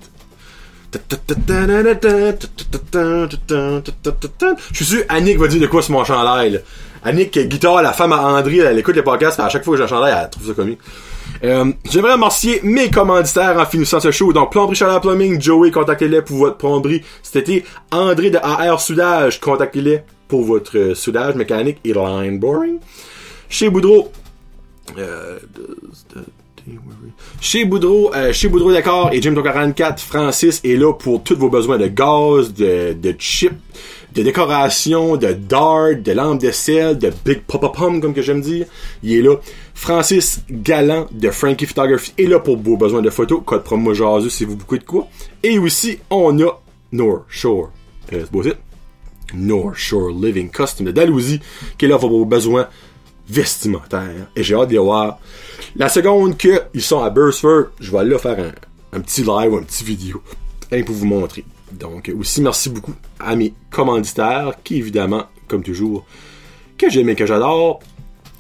Je 4.72 4.76
suis 4.76 4.86
sûr, 4.86 5.04
Annick 5.10 5.38
va 5.38 5.48
dire 5.48 5.62
de 5.62 5.68
quoi 5.68 5.82
sur 5.82 5.92
mon 5.94 6.04
chandail. 6.06 6.52
là. 6.52 6.60
Annick, 7.04 7.38
guitare, 7.38 7.84
la 7.84 7.94
femme 7.94 8.14
à 8.14 8.22
André, 8.26 8.58
elle 8.58 8.80
écoute 8.80 8.96
les 8.96 9.04
podcasts, 9.04 9.40
à 9.40 9.48
chaque 9.50 9.64
fois 9.64 9.74
que 9.74 9.78
j'ai 9.78 9.84
un 9.84 9.88
chandail, 9.88 10.16
elle 10.24 10.30
trouve 10.30 10.48
ça 10.48 10.54
comique. 10.54 10.80
Euh, 11.44 11.72
J'aimerais 11.90 12.14
remercier 12.14 12.60
mes 12.64 12.90
commanditaires 12.90 13.58
en 13.60 13.66
finissant 13.66 14.00
ce 14.00 14.12
show. 14.12 14.32
Donc, 14.34 14.52
Plomberie 14.52 14.76
Chaleur 14.76 15.02
Plumbing, 15.02 15.42
Joey, 15.42 15.72
contactez-les 15.72 16.22
pour 16.22 16.38
votre 16.38 16.58
plomberie. 16.58 17.04
C'était 17.22 17.64
André 17.92 18.30
de 18.30 18.38
AR 18.38 18.80
Soudage, 18.80 19.40
contactez-les 19.40 20.02
pour 20.28 20.44
votre 20.44 20.78
euh, 20.78 20.96
soudage 20.96 21.36
mécanique 21.36 21.78
et 21.84 21.94
line 21.94 22.40
boring. 22.40 22.78
Chez 23.50 23.70
Boudreau, 23.70 24.12
euh, 24.98 25.38
chez 27.40 27.64
Boudreau, 27.66 28.12
chez 28.32 28.48
Boudreau 28.48 28.72
Décor 28.74 29.10
et 29.14 29.22
Jim 29.22 29.36
44, 29.36 30.02
Francis 30.02 30.62
est 30.64 30.76
là 30.78 30.94
pour 30.94 31.22
tous 31.22 31.36
vos 31.36 31.50
besoins 31.50 31.78
de 31.78 31.88
gaz, 31.88 32.54
de, 32.54 32.94
de 32.94 33.16
chips, 33.20 33.54
de 34.16 34.24
décoration, 34.24 35.18
de 35.18 35.34
dart, 35.34 35.96
de 35.96 36.12
lampes 36.14 36.42
de 36.42 36.52
sel, 36.52 36.98
de 36.98 37.12
Big 37.26 37.42
Papa 37.42 37.70
Pum, 37.70 38.00
comme 38.00 38.14
que 38.14 38.22
j'aime 38.22 38.42
dire. 38.42 38.66
Il 39.04 39.14
est 39.14 39.22
là. 39.22 39.36
Francis 39.74 40.42
Galland 40.50 41.08
de 41.12 41.30
Frankie 41.30 41.66
Photography 41.66 42.14
est 42.18 42.28
là 42.28 42.40
pour 42.40 42.58
vos 42.58 42.78
besoins 42.78 43.02
de 43.02 43.10
photos. 43.10 43.42
Code 43.46 43.64
promo 43.64 43.94
jaseux 43.94 44.30
si 44.30 44.46
vous 44.46 44.56
beaucoup 44.56 44.78
de 44.78 44.84
quoi. 44.84 45.08
Et 45.44 45.60
aussi, 45.60 46.00
on 46.10 46.40
a 46.42 46.62
North 46.94 47.26
Shore. 47.28 47.72
Euh, 48.14 48.22
c'est 48.22 48.32
beau 48.32 48.42
site. 48.42 48.58
North 49.34 49.76
Shore 49.76 50.12
Living 50.12 50.50
Custom 50.50 50.86
de 50.86 50.92
Dalhousie 50.92 51.42
qui 51.78 51.86
est 51.86 51.88
là 51.90 51.98
pour 51.98 52.10
vos 52.10 52.26
besoins 52.26 52.68
vestimentaires. 53.28 54.30
Et 54.36 54.44
j'ai 54.44 54.56
hâte 54.56 54.70
de 54.70 54.74
les 54.74 54.80
voir. 54.80 55.20
La 55.76 55.90
seconde 55.90 56.38
que 56.38 56.62
ils 56.74 56.82
sont 56.82 57.02
à 57.02 57.10
Burstford, 57.10 57.66
je 57.82 57.92
vais 57.92 57.98
aller 57.98 58.12
là 58.12 58.20
faire 58.20 58.40
un, 58.40 58.98
un 58.98 59.02
petit 59.02 59.24
live 59.24 59.52
ou 59.52 59.58
un 59.58 59.64
petit 59.64 59.84
vidéo 59.84 60.22
pour 60.86 60.96
vous 60.96 61.06
montrer. 61.06 61.44
Donc 61.72 62.12
aussi 62.18 62.42
merci 62.42 62.70
beaucoup 62.70 62.94
à 63.20 63.36
mes 63.36 63.54
commanditaires 63.72 64.54
qui 64.64 64.78
évidemment, 64.78 65.24
comme 65.48 65.64
toujours, 65.64 66.06
que 66.78 66.90
j'aime 66.90 67.10
et 67.10 67.16
que 67.16 67.26
j'adore. 67.26 67.80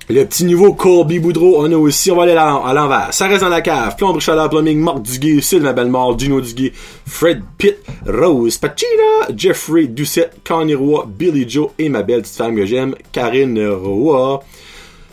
Le 0.07 0.23
petit 0.23 0.45
nouveau 0.45 0.73
Colby 0.73 1.17
Boudreau, 1.17 1.55
on 1.57 1.71
a 1.71 1.75
aussi, 1.75 2.11
on 2.11 2.15
va 2.15 2.23
aller 2.23 2.33
à 2.33 2.45
l'en- 2.45 2.63
à 2.63 2.75
l'envers. 2.75 3.11
Ça 3.11 3.27
reste 3.27 3.41
dans 3.41 3.49
la 3.49 3.61
cave. 3.61 3.95
Plomberie 3.95 4.21
Chaleur 4.21 4.51
Plumbing, 4.51 4.77
Marc 4.79 5.01
Duguay, 5.01 5.41
Sylvain 5.41 5.73
Bellemare, 5.73 6.19
Gino 6.19 6.39
Duguay, 6.41 6.71
Fred 7.07 7.41
Pitt, 7.57 7.77
Rose 8.05 8.59
Pacina, 8.59 9.33
Jeffrey 9.35 9.87
Doucette, 9.87 10.37
Connie 10.47 10.75
Roy, 10.75 11.07
Billy 11.07 11.49
Joe 11.49 11.69
et 11.79 11.89
ma 11.89 12.03
belle 12.03 12.21
petite 12.21 12.35
femme 12.35 12.55
que 12.55 12.67
j'aime, 12.67 12.93
Karine 13.11 13.67
Roy. 13.67 14.43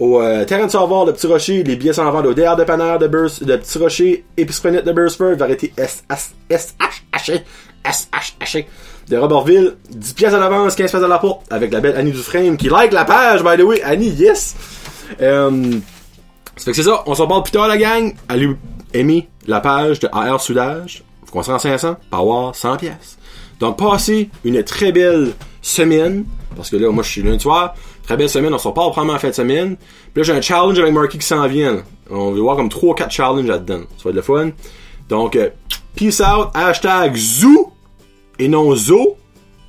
Au 0.00 0.20
euh, 0.20 0.44
terrain 0.46 0.66
de 0.66 0.70
savoir, 0.70 1.04
le 1.04 1.12
Petit 1.12 1.26
Rocher, 1.26 1.62
les 1.62 1.76
billets 1.76 1.92
sont 1.92 2.02
en 2.02 2.10
vente 2.10 2.26
au 2.26 2.34
DR 2.34 2.56
de 2.56 2.64
Panard 2.64 2.98
de 2.98 3.06
Burst, 3.06 3.44
de 3.44 3.54
Petit 3.56 3.78
Rocher, 3.78 4.24
Épicerie 4.36 4.82
de 4.82 4.92
Burstford, 4.92 5.36
variété 5.36 5.72
SHH, 5.76 7.42
SHH, 7.84 8.64
de 9.08 9.16
Robertville, 9.16 9.76
10 9.90 10.14
pièces 10.14 10.32
à 10.32 10.38
l'avance, 10.38 10.74
15 10.74 10.90
pièces 10.90 11.04
à 11.04 11.06
la 11.06 11.18
porte, 11.18 11.42
avec 11.50 11.70
la 11.70 11.80
belle 11.80 11.96
Annie 11.96 12.12
Dufresne 12.12 12.56
qui 12.56 12.68
like 12.68 12.92
la 12.92 13.04
page, 13.04 13.44
by 13.44 13.58
the 13.58 13.64
way, 13.64 13.82
Annie, 13.82 14.08
yes! 14.08 14.56
Euh, 15.20 15.78
fait 16.64 16.70
que 16.72 16.76
c'est 16.76 16.82
ça, 16.82 17.02
on 17.06 17.14
s'en 17.14 17.26
parle 17.26 17.42
plus 17.42 17.52
tard 17.52 17.68
la 17.68 17.76
gang. 17.76 18.14
Allez 18.28 18.48
aimer 18.92 19.28
la 19.46 19.60
page 19.60 20.00
de 20.00 20.08
AR 20.12 20.40
Soudage. 20.40 21.04
Vous 21.24 21.32
commencez 21.32 21.52
en 21.52 21.58
500, 21.58 21.96
par 22.10 22.20
avoir 22.20 22.54
100 22.54 22.76
pièces. 22.76 23.18
Donc 23.60 23.78
passez 23.78 24.30
une 24.44 24.62
très 24.64 24.90
belle 24.90 25.32
semaine, 25.62 26.24
parce 26.56 26.70
que 26.70 26.76
là, 26.76 26.90
moi 26.90 27.02
je 27.02 27.10
suis 27.10 27.22
lundi 27.22 27.40
soir, 27.40 27.74
très 28.02 28.16
belle 28.16 28.28
semaine, 28.28 28.52
on 28.54 28.58
s'en 28.58 28.72
parle 28.72 28.90
probablement 28.90 29.16
en 29.16 29.20
fin 29.20 29.28
de 29.28 29.34
semaine. 29.34 29.76
Puis 29.76 30.16
là 30.16 30.22
j'ai 30.22 30.32
un 30.32 30.40
challenge 30.40 30.78
avec 30.78 30.92
Marky 30.92 31.18
qui 31.18 31.26
s'en 31.26 31.46
vient. 31.46 31.82
On 32.10 32.32
va 32.32 32.40
voir 32.40 32.56
comme 32.56 32.68
3-4 32.68 33.10
challenges 33.10 33.46
là-dedans. 33.46 33.82
Ça 33.96 34.04
va 34.04 34.10
être 34.10 34.16
le 34.16 34.22
fun. 34.22 34.50
Donc, 35.08 35.36
euh, 35.36 35.50
peace 35.94 36.20
out, 36.20 36.48
hashtag 36.54 37.16
zoo 37.16 37.72
et 38.38 38.48
non 38.48 38.74
zo. 38.74 39.16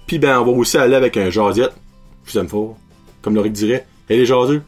Puis 0.07 0.19
ben, 0.19 0.39
on 0.39 0.45
va 0.45 0.51
aussi 0.51 0.77
aller 0.77 0.95
avec 0.95 1.17
un 1.17 1.29
jasiette. 1.29 1.73
Je 2.25 2.33
vous 2.33 2.39
aime 2.39 2.47
fort. 2.47 2.77
Comme 3.21 3.35
Laurie 3.35 3.51
dirait. 3.51 3.85
Et 4.09 4.17
les 4.17 4.25
jaseux, 4.25 4.63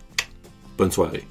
bonne 0.77 0.91
soirée. 0.91 1.25